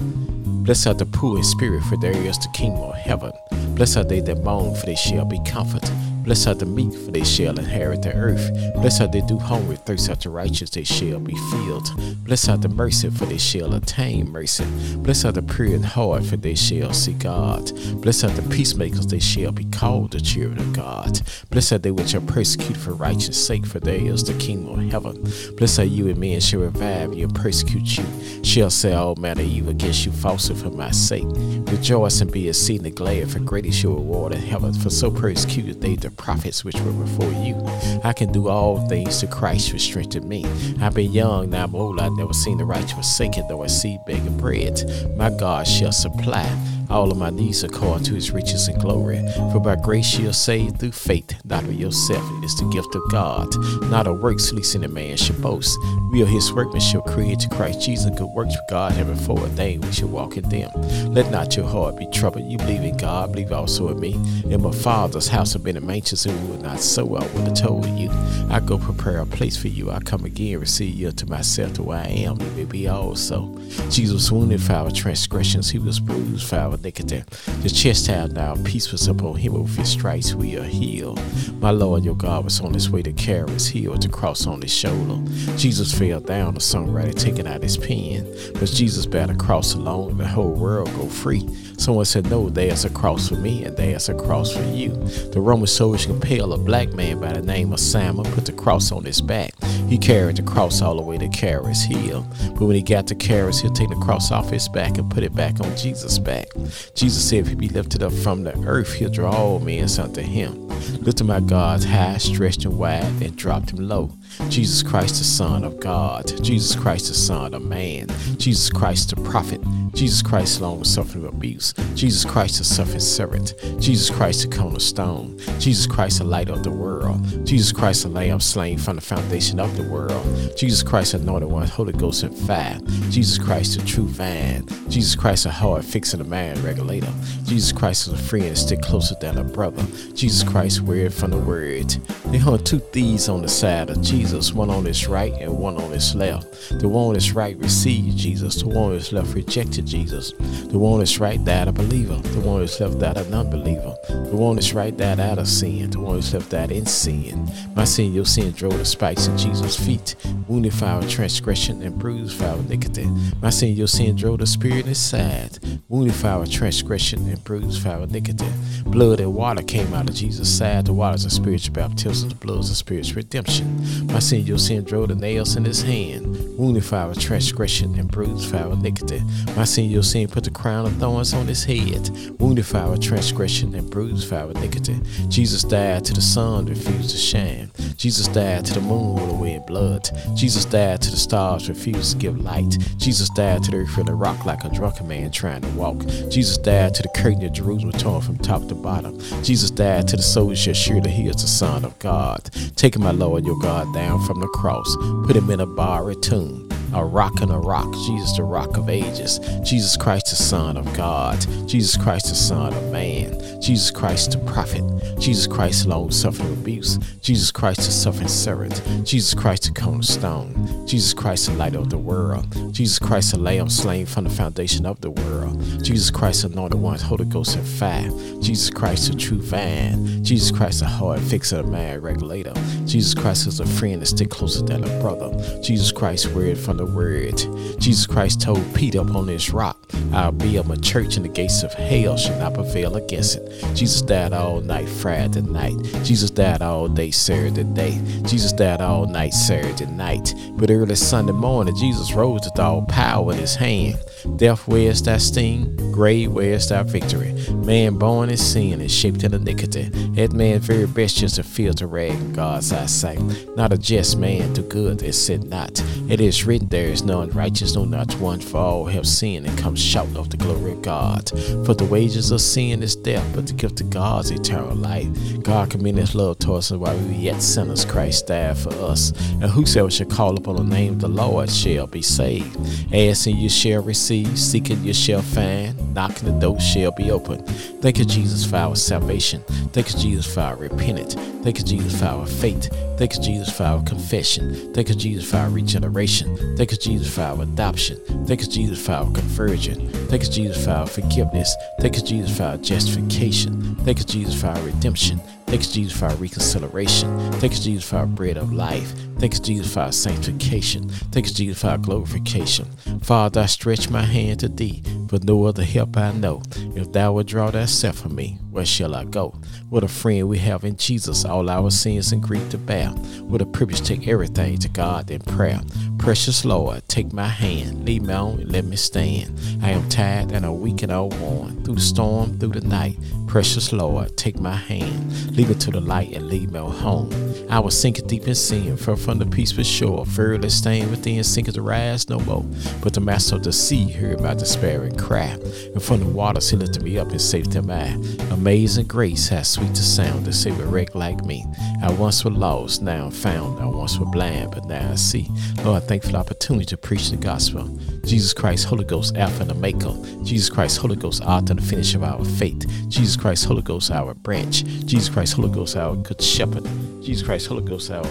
Blessed 0.63 0.87
are 0.87 0.95
the 0.95 1.07
poor 1.07 1.39
in 1.39 1.43
spirit, 1.43 1.83
for 1.83 1.97
there 1.97 2.17
is 2.17 2.39
the 2.39 2.49
kingdom 2.55 2.85
of 2.85 2.95
heaven. 2.95 3.33
Blessed 3.79 3.97
are 3.97 4.05
they 4.05 4.19
that 4.19 4.43
mourn, 4.43 4.75
for 4.75 4.87
they 4.87 4.97
shall 4.97 5.25
be 5.25 5.41
comforted. 5.47 5.89
Blessed 6.25 6.49
are 6.49 6.55
the 6.55 6.67
meek, 6.67 6.93
for 6.93 7.11
they 7.11 7.25
shall 7.25 7.59
inherit 7.59 8.03
the 8.03 8.13
earth. 8.13 8.51
Blessed 8.75 9.01
are 9.01 9.07
they 9.07 9.23
do 9.23 9.39
hunger, 9.39 9.77
thirst 9.77 10.11
after 10.11 10.29
righteous, 10.29 10.69
they 10.69 10.85
shall 10.85 11.21
be 11.21 11.35
filled. 11.51 11.89
Blessed 12.27 12.51
are 12.51 12.59
the 12.59 12.69
mercy, 12.69 13.09
for 13.09 13.25
they 13.25 13.39
shall 13.39 13.73
attain 13.73 14.31
mercy. 14.31 14.67
Blessed 14.97 15.25
are 15.25 15.33
the 15.33 15.41
pure 15.41 15.69
in 15.69 15.83
heart, 15.83 16.25
for 16.25 16.37
they 16.37 16.55
shall 16.55 16.93
see 16.93 17.15
God. 17.15 17.73
Blessed 18.03 18.25
are 18.25 18.31
the 18.31 18.47
peacemakers, 18.55 19.07
they 19.07 19.21
shall 19.21 19.53
be 19.53 19.65
called 19.65 20.11
the 20.11 20.21
children 20.21 20.59
of 20.59 20.73
God. 20.75 21.23
Blessed 21.49 21.73
are 21.73 21.79
they 21.79 21.93
which 21.93 22.15
are 22.15 22.21
persecuted 22.21 22.77
for 22.77 22.93
righteousness' 22.93 23.47
sake, 23.47 23.65
for 23.65 23.81
theirs 23.81 24.23
the 24.23 24.35
kingdom 24.35 24.81
of 24.81 24.91
heaven. 24.91 25.23
Blessed 25.57 25.79
are 25.79 25.85
you 25.85 26.09
and 26.09 26.19
men 26.19 26.41
shall 26.41 26.61
revive 26.61 27.15
you 27.15 27.25
and 27.25 27.35
persecute 27.35 27.97
you, 27.97 28.05
shall 28.45 28.69
say 28.69 28.93
all 28.93 29.17
manner 29.17 29.41
evil 29.41 29.71
against 29.71 30.05
you 30.05 30.13
falsely 30.13 30.57
for 30.57 30.69
my 30.69 30.91
sake. 30.91 31.25
Rejoice 31.73 32.21
and 32.21 32.31
be 32.31 32.51
exceedingly 32.51 32.91
glad, 32.91 33.31
for 33.31 33.39
great 33.39 33.65
is 33.69 33.83
your 33.83 33.95
reward 33.95 34.33
in 34.33 34.41
heaven. 34.41 34.73
For 34.73 34.91
so 34.91 35.11
persecuted 35.11 35.81
they 35.81 35.97
the 35.97 36.11
prophets 36.11 36.65
which 36.65 36.81
were 36.81 36.93
before 36.93 37.31
you. 37.33 37.55
I 38.03 38.13
can 38.13 38.33
do 38.33 38.49
all 38.49 38.89
things 38.89 39.21
to 39.21 39.27
Christ 39.27 39.69
who 39.69 39.79
strengthened 39.79 40.29
me. 40.29 40.45
I've 40.81 40.95
been 40.95 41.13
young, 41.13 41.51
now 41.51 41.65
I'm 41.65 41.75
old. 41.75 42.01
I've 42.01 42.13
never 42.13 42.33
seen 42.33 42.59
the 42.59 42.65
righteous 42.65 42.93
forsaken, 42.93 43.47
though 43.49 43.63
I 43.63 43.67
see 43.67 43.99
begging 44.07 44.37
bread. 44.39 44.81
My 45.17 45.31
God 45.31 45.67
shall 45.67 45.93
supply 45.93 46.45
all 46.91 47.11
of 47.11 47.19
my 47.19 47.31
needs 47.31 47.65
according 47.65 48.05
to 48.05 48.15
his 48.15 48.31
riches 48.31 48.69
and 48.69 48.81
glory. 48.81 49.23
For 49.53 49.61
by 49.61 49.77
grace 49.77 50.19
you 50.19 50.31
are 50.31 50.33
saved 50.33 50.79
through 50.79 50.93
faith, 50.93 51.35
not 51.45 51.65
of 51.65 51.73
yourself. 51.75 52.25
It 52.39 52.45
is 52.45 52.57
the 52.57 52.69
gift 52.69 52.95
of 52.95 53.03
God, 53.11 53.49
not 53.91 54.07
of 54.07 54.21
works, 54.21 54.53
lest 54.53 54.75
any 54.75 54.87
man 54.87 55.17
should 55.17 55.41
boast. 55.43 55.79
We 56.11 56.23
are 56.23 56.27
his 56.27 56.53
workmanship 56.53 57.05
created 57.05 57.41
to 57.41 57.49
Christ 57.51 57.83
Jesus, 57.83 58.11
good 58.17 58.31
works 58.31 58.55
for 58.55 58.63
God 58.71 58.93
have 58.93 59.09
before 59.09 59.39
ordained, 59.41 59.85
we 59.85 59.93
should 59.93 60.11
walk 60.11 60.37
in 60.37 60.49
them. 60.49 60.71
Let 61.13 61.31
not 61.31 61.57
your 61.57 61.67
heart 61.67 61.97
be 61.97 62.07
troubled. 62.07 62.51
You 62.51 62.59
believe 62.59 62.83
in 62.83 62.97
God, 62.97 63.33
believe 63.33 63.53
also 63.53 63.89
in 63.89 64.01
me. 64.01 64.15
In 64.51 64.63
my 64.63 64.73
Father's 64.73 65.29
house 65.29 65.53
have 65.53 65.65
been 65.65 65.77
a 65.77 65.81
mansions, 65.81 66.25
and 66.27 66.41
we 66.43 66.53
would 66.53 66.63
not 66.63 66.81
so 66.81 67.17
I 67.17 67.27
would 67.27 67.49
have 67.49 67.55
told 67.55 67.87
you. 67.99 68.11
I 68.51 68.61
go 68.61 68.79
prepare 68.79 69.19
a 69.19 69.27
place 69.27 69.57
for 69.57 69.69
you. 69.69 69.91
I 69.91 70.01
come 70.01 70.25
again, 70.25 70.61
receive 70.61 70.95
you 70.95 71.13
to 71.13 71.27
myself 71.27 71.75
to 71.75 71.83
where 71.83 71.99
I 71.99 72.09
am, 72.09 72.41
you 72.41 72.51
may 72.53 72.65
be 72.65 72.89
also. 72.89 73.55
Jesus 73.91 74.33
wounded 74.33 74.63
for 74.63 74.73
our 74.73 74.91
transgressions, 74.91 75.71
he 75.71 75.79
was 75.79 76.01
bruised 76.01 76.49
for 76.49 76.57
our 76.57 76.78
iniquity. 76.79 77.25
The 77.63 77.69
chastisement 77.69 78.35
now 78.35 78.55
peace 78.65 78.93
was 78.93 79.07
upon 79.09 79.37
him, 79.37 79.55
with 79.55 79.77
his 79.77 79.91
stripes 79.91 80.35
we 80.35 80.57
are 80.57 80.65
healed. 80.65 81.21
My 81.61 81.71
Lord, 81.71 82.05
your 82.05 82.15
God 82.15 82.45
was 82.45 82.61
on 82.61 82.75
his 82.75 82.91
way 82.91 83.03
to 83.03 83.13
carry 83.13 83.51
his 83.51 83.69
heel 83.69 83.97
to 83.97 84.09
cross 84.09 84.47
on 84.47 84.63
his 84.63 84.73
shoulder. 84.73 85.19
Jesus 85.57 85.97
fell 85.97 86.21
down, 86.21 86.55
the 86.55 86.61
songwriter 86.61 87.15
taking 87.15 87.47
out 87.47 87.63
his 87.63 87.77
pen. 87.77 88.27
But 88.55 88.71
Jesus 88.71 89.07
bare 89.07 89.27
the 89.27 89.35
cross 89.35 89.75
alone, 89.75 90.13
and 90.13 90.21
the 90.21 90.29
whole 90.29 90.53
world 90.53 90.91
go 90.97 91.07
free. 91.07 91.49
Someone 91.79 92.05
said, 92.05 92.29
No, 92.29 92.49
there's 92.49 92.85
a 92.85 92.91
cross 92.91 93.29
for 93.29 93.37
me, 93.37 93.65
and 93.65 93.77
there's 93.77 94.09
a 94.09 94.15
cross 94.15 94.53
for 94.53 94.65
you. 94.65 94.91
The 95.33 95.41
Roman 95.41 95.67
soldiers 95.67 96.07
compelled 96.07 96.53
a 96.53 96.59
black 96.59 96.93
man 96.93 97.21
by 97.21 97.33
the 97.33 97.41
name 97.41 97.73
of 97.73 97.81
Simon, 97.81 98.25
put 98.33 98.47
the 98.47 98.53
cross 98.53 98.93
on 98.93 99.05
his 99.05 99.21
back. 99.21 99.53
He 99.89 99.97
carried 99.97 100.37
the 100.37 100.43
cross 100.43 100.83
all 100.83 100.97
the 100.97 101.03
way 101.03 101.17
to 101.19 101.29
Caris 101.29 101.85
Hill. 101.85 102.27
But 102.55 102.67
when 102.67 102.77
he 102.77 102.83
got 102.83 103.07
to 103.07 103.15
Caris, 103.15 103.61
he'll 103.61 103.73
take 103.73 103.89
the 103.89 103.95
cross 103.95 104.31
off 104.31 104.51
his 104.51 104.69
back 104.69 104.99
and 104.99 105.11
put 105.11 105.23
it 105.23 105.35
back 105.35 105.61
on 105.61 105.77
Jesus' 105.77 106.19
back. 106.19 106.49
Jesus 106.95 107.27
said, 107.27 107.41
If 107.41 107.49
he 107.49 107.55
be 107.55 107.69
lifted 107.69 108.03
up 108.03 108.13
from 108.13 108.43
the 108.43 108.59
earth, 108.67 108.93
he'll 108.95 109.09
draw 109.09 109.31
all 109.31 109.61
men 109.61 109.89
unto 109.99 110.21
him. 110.21 110.69
Lifted 111.01 111.25
my 111.25 111.41
God 111.41 111.85
high, 111.85 112.19
stretched 112.19 112.65
and 112.65 112.77
wide, 112.77 113.05
and 113.23 113.37
dropped 113.37 113.71
him 113.71 113.89
low. 113.89 114.11
Jesus 114.49 114.83
Christ, 114.83 115.19
the 115.19 115.25
Son 115.25 115.65
of 115.65 115.79
God. 115.81 116.43
Jesus 116.43 116.75
Christ, 116.75 117.09
the 117.09 117.15
Son 117.15 117.55
of 117.55 117.63
Man. 117.63 118.09
Jesus 118.37 118.71
Christ, 118.71 119.15
the 119.15 119.23
prophet. 119.23 119.61
Jesus 119.95 120.23
Christ, 120.23 120.61
long 120.61 120.85
suffering 120.85 121.27
abuse. 121.27 121.75
Jesus 121.95 122.25
Christ, 122.25 122.59
the 122.59 122.65
suffering 122.65 123.01
servant. 123.01 123.55
Jesus 123.81 124.11
Christ, 124.11 124.49
the 124.49 124.57
cornerstone. 124.57 125.39
Jesus 125.59 125.87
Christ, 125.87 126.19
the 126.19 126.25
light 126.25 126.51
of 126.51 126.63
the 126.63 126.71
world. 126.71 127.47
Jesus 127.47 127.73
Christ, 127.73 128.05
the 128.05 128.09
lamb 128.09 128.41
slain 128.41 128.79
from 128.79 128.97
the 128.97 129.03
foundation 129.03 129.59
of 129.59 129.77
the 129.77 129.83
world. 129.83 130.25
Jesus 130.57 130.83
Christ, 130.83 131.13
the 131.13 131.19
anointed 131.19 131.51
one, 131.51 131.67
Holy 131.67 131.93
Ghost 131.93 132.23
and 132.23 132.37
fire. 132.37 132.79
Jesus 133.11 133.39
Christ, 133.39 133.79
the 133.79 133.87
true 133.87 134.07
vine. 134.07 134.67
Jesus 134.89 135.17
Christ, 135.17 135.47
a 135.47 135.51
heart 135.51 135.85
fixing 135.85 136.21
a 136.21 136.25
man 136.25 136.63
regulator. 136.63 137.13
Jesus 137.45 137.73
Christ 137.73 138.07
is 138.07 138.13
a 138.13 138.17
friend 138.17 138.57
stick 138.57 138.83
closer 138.83 139.15
than 139.21 139.39
a 139.39 139.45
brother. 139.45 139.85
Jesus 140.15 140.49
Christ, 140.49 140.83
word 140.83 141.13
from 141.13 141.31
the 141.31 141.39
word. 141.39 141.89
They 142.27 142.39
hung 142.39 142.63
two 142.63 142.79
thieves 142.79 143.29
on 143.29 143.43
the 143.43 143.49
side 143.49 143.91
of 143.91 144.01
Jesus, 144.03 144.18
one 144.53 144.71
on 144.71 144.85
his 144.85 145.07
right 145.07 145.33
and 145.41 145.59
one 145.59 145.77
on 145.77 145.93
his 145.93 146.15
left. 146.15 146.81
The 146.81 146.89
one 146.89 147.09
on 147.09 147.15
his 147.15 147.33
right 147.33 147.57
received 147.59 148.17
Jesus, 148.17 148.57
the 148.57 148.69
one 148.69 148.91
on 148.91 148.93
his 148.93 149.13
left 149.13 149.35
rejected 149.35 149.87
Jesus. 149.87 150.33
The 150.33 150.79
one 150.79 150.95
on 150.95 151.01
his 151.01 151.21
right 151.21 151.43
died 151.45 151.69
a 151.69 151.73
believer, 151.73 152.17
the 152.17 152.41
one 152.41 152.57
on 152.57 152.63
his 152.63 152.81
left 152.81 152.99
died 152.99 153.17
a 153.17 153.29
non-believer. 153.31 153.97
The 154.09 154.37
one 154.37 154.51
on 154.51 154.57
his 154.57 154.75
right 154.75 154.97
died 154.97 155.21
out 155.21 155.39
of 155.39 155.47
sin, 155.49 155.91
the 155.91 156.01
one 156.01 156.11
on 156.11 156.17
his 156.17 156.35
left 156.35 156.51
died 156.51 156.73
in 156.73 156.87
sin. 156.87 157.49
My 157.77 157.85
sin, 157.85 158.13
your 158.13 158.25
sin 158.25 158.53
drove 158.53 158.77
the 158.77 158.85
spikes 158.85 159.29
in 159.29 159.39
Jesus' 159.39 159.79
feet, 159.79 160.17
wounded 160.49 160.75
for 160.75 160.87
our 160.87 161.03
transgression 161.03 161.83
and 161.83 161.99
bruised 161.99 162.37
for 162.39 162.47
our 162.47 162.59
iniquity. 162.59 163.07
My 163.41 163.51
sin, 163.51 163.77
your 163.77 163.87
sin 163.87 164.17
drove 164.17 164.39
the 164.41 164.47
spirit 164.47 164.81
in 164.81 164.87
his 164.89 164.99
side, 164.99 165.59
wounded 165.89 166.15
for 166.15 166.29
our 166.29 166.47
transgression 166.47 167.29
and 167.29 167.43
bruised 167.45 167.83
for 167.83 167.91
our 167.91 168.03
iniquity. 168.03 168.49
Blood 168.87 169.21
and 169.21 169.35
water 169.35 169.63
came 169.63 169.95
out 169.95 170.09
of 170.09 170.15
Jesus' 170.15 170.59
side. 170.59 170.87
The 170.87 170.93
water 170.93 171.15
is 171.15 171.25
a 171.25 171.31
spiritual 171.31 171.75
baptism, 171.75 172.29
the 172.31 172.35
blood 172.35 172.59
a 172.59 172.65
spiritual 172.65 173.17
redemption. 173.17 174.08
My 174.09 174.21
sin, 174.21 174.47
your 174.47 174.59
drove 174.81 175.09
the 175.09 175.15
nails 175.15 175.57
in 175.57 175.65
his 175.65 175.83
hand, 175.83 176.27
wounded 176.59 176.85
for 176.85 176.97
our 176.97 177.15
transgression 177.15 177.97
and 177.99 178.11
bruised 178.11 178.51
for 178.51 178.57
our 178.57 178.73
iniquity. 178.73 179.23
My 179.55 179.65
sin, 179.65 179.91
your 179.91 180.03
sin 180.03 180.29
put 180.29 180.45
the 180.45 180.51
crown 180.51 180.87
of 180.87 180.97
thorns 180.97 181.35
on 181.35 181.47
his 181.47 181.63
head, 181.63 182.11
wounded 182.41 182.67
for 182.67 182.79
our 182.79 182.97
transgression 182.97 183.75
and 183.75 183.89
bruised 183.89 184.29
for 184.29 184.37
our 184.37 184.51
iniquity. 184.51 185.01
Jesus 185.29 185.63
died 185.63 186.05
to 186.07 186.15
the 186.15 186.21
sun, 186.21 186.67
refused 186.67 187.11
to 187.11 187.17
shine. 187.17 187.71
Jesus 187.97 188.29
died 188.29 188.65
to 188.65 188.75
the 188.75 188.81
moon, 188.81 189.17
rolled 189.17 189.31
away 189.31 189.55
in 189.55 189.67
blood. 189.67 190.09
Jesus 190.35 190.65
died 190.65 191.03
to 191.03 191.11
the 191.11 191.17
stars, 191.17 191.69
refused 191.69 192.13
to 192.13 192.19
give 192.19 192.41
light. 192.41 192.79
Jesus 192.97 193.29
died 193.31 193.63
to 193.65 193.71
the 193.71 193.79
earth, 193.79 194.07
the 194.07 194.15
rock 194.15 194.45
like 194.47 194.65
a 194.65 194.71
drunken 194.71 195.07
man 195.07 195.31
trying 195.31 195.61
to 195.63 195.69
walk. 195.71 195.99
Jesus 196.31 196.57
died 196.57 196.95
to 196.95 197.03
the 197.03 197.09
curtain 197.11 197.45
of 197.45 197.53
Jerusalem 197.53 197.93
torn 197.93 198.23
from 198.23 198.39
top 198.39 198.67
to 198.69 198.75
bottom. 198.75 199.19
Jesus 199.43 199.71
died 199.71 200.09
to 200.09 200.17
the 200.17 200.23
soldier, 200.23 200.73
that 200.73 201.11
he 201.11 201.29
is 201.29 201.43
the 201.43 201.49
Son 201.49 201.85
of 201.85 201.99
God. 201.99 202.51
Taking 202.75 203.03
my 203.03 203.11
Lord, 203.11 203.45
your 203.45 203.59
God, 203.59 203.93
down 203.99 204.21
from 204.21 204.39
the 204.39 204.47
cross, 204.49 204.97
put 205.27 205.35
him 205.35 205.51
in 205.51 205.59
a 205.59 205.67
borrowed 205.67 206.23
tomb 206.23 206.68
a 206.95 207.05
rock 207.05 207.41
and 207.41 207.51
a 207.51 207.59
rock. 207.59 207.93
Jesus, 208.07 208.37
the 208.37 208.43
rock 208.43 208.77
of 208.77 208.89
ages. 208.89 209.39
Jesus 209.63 209.97
Christ, 209.97 210.31
the 210.31 210.37
Son 210.37 210.77
of 210.77 210.93
God. 210.95 211.39
Jesus 211.69 211.97
Christ, 211.97 212.29
the 212.29 212.35
Son 212.35 212.73
of 212.73 212.93
Man. 212.93 213.39
Jesus 213.61 213.91
Christ, 213.91 214.33
the 214.33 214.39
prophet. 214.51 214.83
Jesus 215.19 215.47
Christ, 215.47 215.87
long 215.87 216.11
suffering 216.11 216.53
abuse. 216.53 216.99
Jesus 217.21 217.51
Christ, 217.51 217.81
the 217.81 217.91
suffering 217.91 218.29
servant. 218.29 218.83
Jesus 219.05 219.35
Christ, 219.35 219.65
the 219.65 219.81
cornerstone. 219.81 220.87
Jesus 220.87 221.13
Christ, 221.13 221.47
the 221.47 221.55
light 221.55 221.75
of 221.75 221.91
the 221.91 221.99
world. 221.99 222.47
Jesus 222.73 222.99
Christ, 222.99 223.33
the 223.33 223.39
lamb 223.39 223.69
slain 223.69 224.07
from 224.07 224.25
the 224.25 224.31
foundation 224.31 224.87
of 224.87 225.01
the 225.01 225.11
world. 225.11 225.85
Jesus 225.85 226.11
Christ, 226.11 226.45
anointed 226.45 226.81
one, 226.81 226.99
Holy 226.99 227.25
Ghost 227.27 227.57
and 227.57 227.67
fire. 227.67 228.11
Jesus 228.41 228.71
Christ, 228.71 229.11
the 229.11 229.19
true 229.19 229.41
vine. 229.41 230.25
Jesus 230.25 230.51
Christ, 230.51 230.81
the 230.81 230.87
heart 230.87 231.21
fixer, 231.21 231.63
man 231.63 232.01
regulator. 232.01 232.55
Jesus 232.87 233.15
Christ 233.15 233.47
is 233.47 233.61
a 233.61 233.67
friend 233.67 234.03
that 234.03 234.07
stick 234.07 234.31
closer 234.31 234.63
than 234.63 234.85
a 234.85 235.01
brother. 235.01 235.31
Jesus 235.63 235.93
Christ, 235.93 236.29
word 236.29 236.59
from 236.59 236.78
the 236.79 236.87
word. 236.87 237.37
Jesus 237.81 238.07
Christ 238.07 238.41
told 238.41 238.75
Peter 238.75 239.01
upon 239.01 239.27
this 239.27 239.51
rock, 239.51 239.77
I'll 240.13 240.33
be 240.33 240.57
of 240.57 240.67
my 240.67 240.77
church, 240.77 241.17
and 241.17 241.25
the 241.25 241.29
gates 241.29 241.63
of 241.63 241.73
hell 241.75 242.17
shall 242.17 242.39
not 242.39 242.55
prevail 242.55 242.97
against 242.97 243.37
it. 243.37 243.75
Jesus 243.75 244.01
died 244.03 244.33
all 244.33 244.61
night, 244.61 244.89
Friday 244.89 245.43
night. 245.43 245.77
Jesus 246.05 246.31
died 246.31 246.63
all 246.63 246.89
day, 246.89 247.11
Saturday 247.11 247.65
day. 247.65 248.01
Jesus 248.23 248.53
died 248.53 248.81
all 248.81 249.07
night, 249.07 249.35
Saturday 249.35 249.87
night. 249.87 250.35
But 250.53 250.71
early 250.71 250.95
Sunday 250.95 251.33
morning, 251.33 251.77
Jesus 251.77 252.13
rose 252.13 252.41
with 252.45 252.59
all 252.59 252.83
power 252.87 253.33
in 253.33 253.39
his 253.39 253.55
hand. 253.55 253.99
Death, 254.37 254.67
where's 254.67 255.03
that 255.03 255.21
sting? 255.21 255.77
Grave, 255.93 256.33
where's 256.33 256.69
that 256.69 256.87
victory? 256.87 257.35
Man 257.53 257.99
born 257.99 258.31
in 258.31 258.37
sin 258.37 258.81
is 258.81 258.95
shaped 258.95 259.25
in 259.25 259.35
iniquity. 259.35 259.89
That 260.15 260.33
man 260.33 260.61
very 260.61 260.87
best 260.87 261.17
just 261.17 261.39
a 261.39 261.43
filter 261.43 261.87
rag 261.87 262.13
in 262.13 262.33
God's 262.33 262.73
eyesight. 262.73 263.21
Not 263.57 263.73
a 263.73 263.79
just 263.79 264.17
man 264.17 264.53
do 264.53 264.63
good, 264.63 265.03
it 265.03 265.15
said 265.15 265.45
not. 265.45 265.83
It 266.09 266.21
is 266.21 266.45
written, 266.45 266.68
there 266.69 266.89
is 266.89 267.03
none 267.03 267.31
righteous, 267.31 267.75
no 267.75 267.85
not 267.85 268.15
one, 268.17 268.41
for 268.41 268.59
all 268.59 268.85
have 268.87 269.07
sinned 269.07 269.47
and 269.47 269.59
come 269.59 269.75
short 269.75 270.15
of 270.17 270.31
the 270.31 270.37
glory 270.37 270.73
of 270.73 270.83
God. 270.83 271.29
For 271.65 271.75
the 271.75 271.89
wages 271.91 272.31
of 272.31 272.41
sin 272.41 272.83
is 272.83 272.95
death, 272.95 273.27
but 273.35 273.47
the 273.47 273.55
gift 273.55 273.81
of 273.81 273.91
God 273.91 274.25
is 274.25 274.31
eternal 274.31 274.75
life. 274.75 275.09
God 275.43 275.71
commended 275.71 276.01
his 276.01 276.15
love 276.15 276.39
towards 276.39 276.71
us 276.71 276.79
while 276.79 276.97
we 276.99 277.07
were 277.07 277.13
yet 277.13 277.41
sinners, 277.41 277.85
Christ 277.85 278.27
died 278.27 278.59
for 278.59 278.73
us. 278.75 279.13
And 279.41 279.45
whosoever 279.45 279.91
shall 279.91 280.07
call 280.07 280.37
upon 280.37 280.57
the 280.57 280.65
name 280.65 280.95
of 280.95 281.01
the 281.01 281.09
Lord 281.09 281.51
shall 281.51 281.87
be 281.87 282.03
saved. 282.03 282.57
Asking 282.93 283.39
you 283.39 283.49
shall 283.49 283.83
receive, 283.83 284.39
seeking 284.39 284.83
you 284.85 284.93
shall 284.93 285.23
find, 285.23 285.95
knocking 285.95 286.33
the 286.33 286.39
door 286.39 286.61
shall 286.61 286.93
be 286.93 287.11
opened. 287.11 287.49
Thank 287.81 287.99
you, 287.99 288.05
Jesus, 288.05 288.45
for 288.45 288.57
our 288.57 288.77
salvation. 288.77 289.43
Thank 289.73 289.93
you, 289.93 289.99
Jesus, 289.99 290.33
for 290.33 290.41
our 290.41 290.57
repentance. 290.57 291.15
Thank 291.15 291.59
you, 291.59 291.65
Jesus, 291.65 291.99
for 291.99 292.07
our 292.07 292.27
faith. 292.27 292.69
Thank 292.99 293.15
you, 293.15 293.23
Jesus, 293.23 293.57
for 293.57 293.63
our 293.63 293.83
confession. 293.85 294.73
Thank 294.75 294.89
you, 294.89 294.95
Jesus, 294.95 295.31
for 295.31 295.37
our 295.37 295.49
regeneration. 295.49 296.57
Thank 296.59 296.73
you, 296.73 296.77
Jesus, 296.77 297.15
for 297.15 297.21
our 297.21 297.41
adoption. 297.41 297.99
Thank 298.27 298.41
you, 298.41 298.49
Jesus, 298.49 298.85
for 298.85 298.91
our 298.91 299.05
conversion. 299.13 299.89
Thank 300.09 300.25
you, 300.25 300.29
Jesus, 300.29 300.65
for 300.65 300.73
our 300.73 300.89
forgiveness. 300.89 301.55
Thank 301.79 301.95
you, 301.95 302.03
Jesus, 302.03 302.37
for 302.37 302.43
our 302.43 302.57
justification. 302.57 303.77
Thank 303.85 304.01
you, 304.01 304.05
Jesus, 304.05 304.41
for 304.41 304.49
our 304.49 304.61
redemption. 304.63 305.21
Thank 305.47 305.65
you, 305.67 305.73
Jesus, 305.73 305.97
for 305.97 306.07
our 306.07 306.17
reconciliation. 306.17 307.31
Thank 307.35 307.55
you, 307.55 307.61
Jesus, 307.61 307.89
for 307.89 307.99
our 307.99 308.07
bread 308.07 308.37
of 308.37 308.53
life. 308.53 308.93
Thank 309.21 309.35
you, 309.35 309.41
Jesus, 309.41 309.73
for 309.73 309.81
our 309.81 309.93
sanctification. 309.93 310.89
Thank 310.89 311.29
you, 311.29 311.33
Jesus, 311.33 311.61
for 311.61 311.69
our 311.69 311.79
glorification. 311.79 312.67
Father, 313.03 313.43
I 313.43 313.47
stretch 313.47 313.89
my 313.89 314.03
hand 314.03 314.41
to 314.41 314.49
thee, 314.49 314.83
for 315.09 315.21
no 315.21 315.45
other 315.45 315.65
help 315.65 315.97
I 315.97 316.11
know. 316.13 316.43
If 316.75 316.91
thou 316.93 317.13
wilt 317.13 317.29
draw 317.29 317.53
thyself 317.53 318.01
from 318.01 318.17
me, 318.17 318.37
where 318.51 318.67
shall 318.67 318.95
I 318.95 319.05
go? 319.05 319.35
What 319.71 319.85
a 319.85 319.89
friend 319.89 320.29
we 320.29 320.39
have 320.39 320.65
in 320.65 320.77
Jesus, 320.77 321.25
all 321.25 321.49
our 321.49 321.71
sins 321.71 322.13
and 322.13 322.23
grief 322.23 322.51
to 322.51 322.59
bear. 322.59 322.89
What 322.89 323.41
a 323.41 323.47
privilege 323.47 323.81
to 323.83 323.97
take 323.97 324.09
everything 324.09 324.59
to 324.59 324.69
God 324.69 325.11
in 325.11 325.21
prayer. 325.21 325.61
Precious 326.09 326.43
Lord, 326.43 326.89
take 326.89 327.13
my 327.13 327.29
hand, 327.29 327.85
lead 327.85 328.05
me 328.05 328.15
on 328.15 328.41
and 328.41 328.51
let 328.51 328.65
me 328.65 328.77
stand. 328.77 329.39
I 329.63 329.73
am 329.73 329.87
tired 329.91 330.33
and 330.33 330.47
I'm 330.47 330.59
weak 330.59 330.83
and 330.83 330.91
all 330.91 331.11
worn. 331.11 331.63
Through 331.65 331.75
the 331.75 331.83
storm, 331.83 332.39
through 332.39 332.53
the 332.53 332.63
night, 332.63 332.97
precious 333.27 333.75
Lord, 333.75 334.17
take 334.17 334.41
my 334.41 334.57
hand, 334.57 335.37
lead 335.37 335.51
me 335.51 335.55
to 335.57 335.71
the 335.71 335.83
light 335.83 336.15
and 336.15 336.29
lead 336.29 336.51
me 336.51 336.61
home. 336.61 337.13
I 337.51 337.61
was 337.61 337.79
sinking 337.79 338.07
deep 338.07 338.27
in 338.27 338.35
sin, 338.35 338.79
far 338.79 338.97
from 338.97 339.19
the 339.19 339.27
peace 339.27 339.53
peaceful 339.53 339.65
shore, 339.65 340.07
fearless 340.07 340.57
staying 340.57 340.91
within, 340.91 341.23
sinking 341.25 341.53
to 341.53 341.61
rise 341.61 342.09
no 342.09 342.21
more. 342.21 342.45
But 342.83 342.95
the 342.95 343.01
master 343.01 343.37
of 343.37 343.45
the 343.45 343.53
sea 343.53 343.91
heard 343.91 344.23
my 344.23 344.33
despairing 344.33 344.97
cry, 344.97 345.37
and 345.75 345.83
from 345.83 346.01
the 346.01 346.07
waters 346.07 346.49
he 346.49 346.57
lifted 346.57 346.85
me 346.85 346.99
up 346.99 347.11
and 347.11 347.21
saved 347.21 347.53
him 347.53 347.71
I. 347.71 347.89
Amazing 348.31 348.87
grace, 348.87 349.29
how 349.29 349.43
sweet 349.43 349.71
the 349.71 349.77
sound 349.77 350.25
to 350.25 350.33
save 350.33 350.59
a 350.59 350.65
wreck 350.65 350.95
like 350.95 351.23
me. 351.27 351.45
I 351.83 351.93
once 351.93 352.25
was 352.25 352.35
lost, 352.35 352.81
now 352.81 353.07
I'm 353.07 353.11
found. 353.11 353.61
I 353.61 353.67
once 353.67 353.99
was 353.99 354.09
blind, 354.11 354.53
but 354.53 354.65
now 354.65 354.93
I 354.93 354.95
see. 354.95 355.29
Lord, 355.65 355.85
thank 355.85 355.98
for 356.03 356.17
opportunity 356.17 356.65
to 356.67 356.77
preach 356.77 357.11
the 357.11 357.17
gospel. 357.17 357.65
Jesus 358.05 358.33
Christ, 358.33 358.67
Holy 358.67 358.85
Ghost, 358.85 359.17
Alpha 359.17 359.43
and 359.43 359.51
Omega. 359.51 359.95
Jesus 360.25 360.51
Christ, 360.51 360.79
Holy 360.79 360.97
Ghost, 360.97 361.23
author 361.23 361.53
and 361.53 361.65
finish 361.65 361.95
of 361.95 362.03
our 362.03 362.25
faith. 362.25 362.67
Jesus 362.89 363.17
Christ, 363.17 363.45
Holy 363.45 363.63
Ghost, 363.63 363.91
our 363.91 364.15
branch. 364.15 364.65
Jesus 364.87 365.09
Christ, 365.09 365.35
Holy 365.35 365.51
Ghost, 365.51 365.77
our 365.77 365.97
good 365.97 366.21
shepherd. 366.21 366.65
Jesus 367.03 367.27
Christ, 367.27 367.47
Holy 367.47 367.63
Ghost, 367.63 367.91
our 367.91 368.05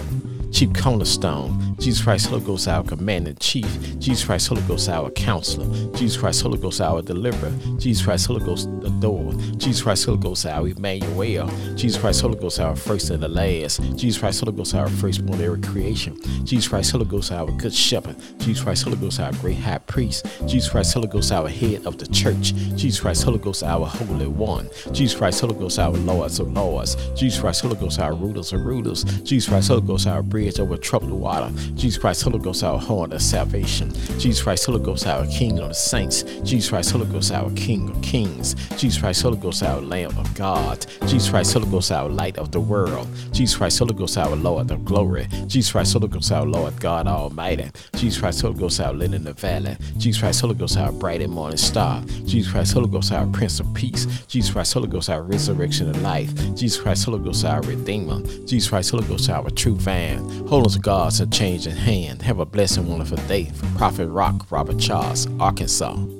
chief 0.58 0.72
cornerstone. 0.74 1.76
Jesus 1.78 2.02
Christ, 2.02 2.26
Holy 2.26 2.44
Ghost, 2.44 2.66
our 2.66 2.82
commander 2.82 3.32
chief. 3.34 3.98
Jesus 4.00 4.24
Christ, 4.24 4.48
Holy 4.48 4.62
Ghost, 4.62 4.88
our 4.88 5.08
counselor. 5.10 5.68
Jesus 5.92 6.16
Christ, 6.16 6.42
Holy 6.42 6.58
Ghost, 6.58 6.80
our 6.80 7.00
deliverer. 7.00 7.52
Jesus 7.78 8.04
Christ, 8.04 8.26
Holy 8.26 8.44
Ghost, 8.44 8.68
the 8.80 8.90
door. 8.90 9.32
Jesus 9.56 9.82
Christ, 9.82 10.06
Holy 10.06 10.18
Ghost, 10.18 10.46
our 10.46 10.66
Emmanuel. 10.66 11.46
Jesus 11.76 12.00
Christ, 12.00 12.22
Holy 12.22 12.34
Ghost, 12.34 12.58
our 12.58 12.74
first 12.74 13.10
and 13.10 13.22
the 13.22 13.28
last. 13.28 13.80
Jesus 13.96 14.18
Christ, 14.18 14.40
Holy 14.40 14.56
Ghost, 14.56 14.74
our 14.74 14.88
firstborn 14.88 15.40
every 15.40 15.60
creation. 15.60 16.18
Jesus 16.44 16.66
Christ, 16.66 16.90
Holy 16.90 17.04
Ghost, 17.04 17.30
our 17.30 17.52
good 17.52 17.72
shepherd. 17.72 18.16
Jesus 18.38 18.64
Christ, 18.64 18.82
Holy 18.82 18.96
Ghost, 18.96 19.20
our 19.20 19.30
great 19.34 19.58
high 19.58 19.78
priest. 19.78 20.26
Jesus 20.46 20.68
Christ, 20.68 20.92
Holy 20.92 21.06
Ghost, 21.06 21.30
our 21.30 21.48
head 21.48 21.86
of 21.86 21.98
the 21.98 22.06
church. 22.08 22.52
Jesus 22.74 22.98
Christ, 22.98 23.22
Holy 23.22 23.38
Ghost, 23.38 23.62
our 23.62 23.86
holy 23.86 24.26
one. 24.26 24.68
Jesus 24.90 25.16
Christ, 25.16 25.40
Holy 25.40 25.54
Ghost, 25.54 25.78
our 25.78 25.92
lords 25.92 26.40
of 26.40 26.52
lords. 26.52 26.96
Jesus 27.14 27.40
Christ, 27.40 27.62
Holy 27.62 27.76
Ghost, 27.76 28.00
our 28.00 28.12
rulers 28.12 28.52
of 28.52 28.64
rulers. 28.64 29.04
Jesus 29.22 29.48
Christ, 29.48 29.68
Holy 29.68 29.82
Ghost, 29.82 30.08
our 30.08 30.24
bridge 30.48 30.60
over 30.60 30.76
troubled 30.76 31.12
water. 31.12 31.50
Jesus 31.74 31.98
Christ, 31.98 32.22
Holy 32.22 32.38
Ghost, 32.38 32.62
our 32.62 32.78
horn 32.78 33.12
of 33.12 33.20
salvation. 33.20 33.92
Jesus 34.18 34.42
Christ, 34.42 34.66
Holy 34.66 34.82
Ghost, 34.82 35.06
our 35.06 35.26
King 35.26 35.58
of 35.58 35.68
the 35.68 35.74
saints. 35.74 36.22
Jesus 36.42 36.70
Christ, 36.70 36.92
Holy 36.92 37.06
Ghost, 37.06 37.32
our 37.32 37.50
King 37.50 37.90
of 37.90 38.00
kings. 38.02 38.54
Jesus 38.76 38.98
Christ, 38.98 39.22
Holy 39.22 39.36
Ghost, 39.36 39.62
our 39.62 39.80
Lamb 39.80 40.16
of 40.18 40.34
God. 40.34 40.86
Jesus 41.06 41.28
Christ, 41.28 41.52
Holy 41.52 41.70
Ghost, 41.70 41.92
our 41.92 42.08
light 42.08 42.38
of 42.38 42.50
the 42.52 42.60
world. 42.60 43.08
Jesus 43.32 43.56
Christ, 43.56 43.78
Holy 43.78 43.94
Ghost, 43.94 44.16
our 44.16 44.36
Lord 44.36 44.70
of 44.70 44.84
glory. 44.84 45.26
Jesus 45.46 45.72
Christ, 45.72 45.92
Holy 45.92 46.08
Ghost, 46.08 46.32
our 46.32 46.46
Lord 46.46 46.80
God 46.80 47.06
Almighty. 47.06 47.70
Jesus 47.94 48.20
Christ, 48.20 48.42
Holy 48.42 48.54
Ghost, 48.58 48.80
our 48.80 48.92
lily 48.92 49.16
in 49.16 49.24
the 49.24 49.34
valley. 49.34 49.76
Jesus 49.98 50.20
Christ, 50.20 50.40
Holy 50.40 50.54
Ghost, 50.54 50.76
our 50.76 50.92
bright 50.92 51.20
and 51.20 51.32
morning 51.32 51.58
star. 51.58 52.02
Jesus 52.24 52.50
Christ, 52.50 52.72
Holy 52.72 52.88
Ghost, 52.88 53.12
our 53.12 53.26
Prince 53.26 53.60
of 53.60 53.72
Peace. 53.74 54.06
Jesus 54.26 54.52
Christ, 54.52 54.72
Holy 54.74 54.88
Ghost, 54.88 55.10
our 55.10 55.22
resurrection 55.22 55.88
and 55.88 56.02
life. 56.02 56.32
Jesus 56.54 56.80
Christ, 56.80 57.04
Holy 57.04 57.18
Ghost, 57.22 57.44
our 57.44 57.60
Redeemer. 57.62 58.22
Jesus 58.46 58.68
Christ, 58.68 58.90
Holy 58.90 59.06
Ghost, 59.06 59.28
our 59.28 59.50
true 59.50 59.74
vine. 59.74 60.37
Holiness 60.46 60.76
God's 60.76 61.20
a 61.20 61.26
change 61.26 61.66
in 61.66 61.76
hand. 61.76 62.22
Have 62.22 62.38
a 62.38 62.46
blessed, 62.46 62.80
wonderful 62.80 63.18
day. 63.28 63.46
From 63.46 63.74
Prophet 63.74 64.08
Rock, 64.08 64.50
Robert 64.50 64.78
Charles, 64.78 65.26
Arkansas. 65.40 66.17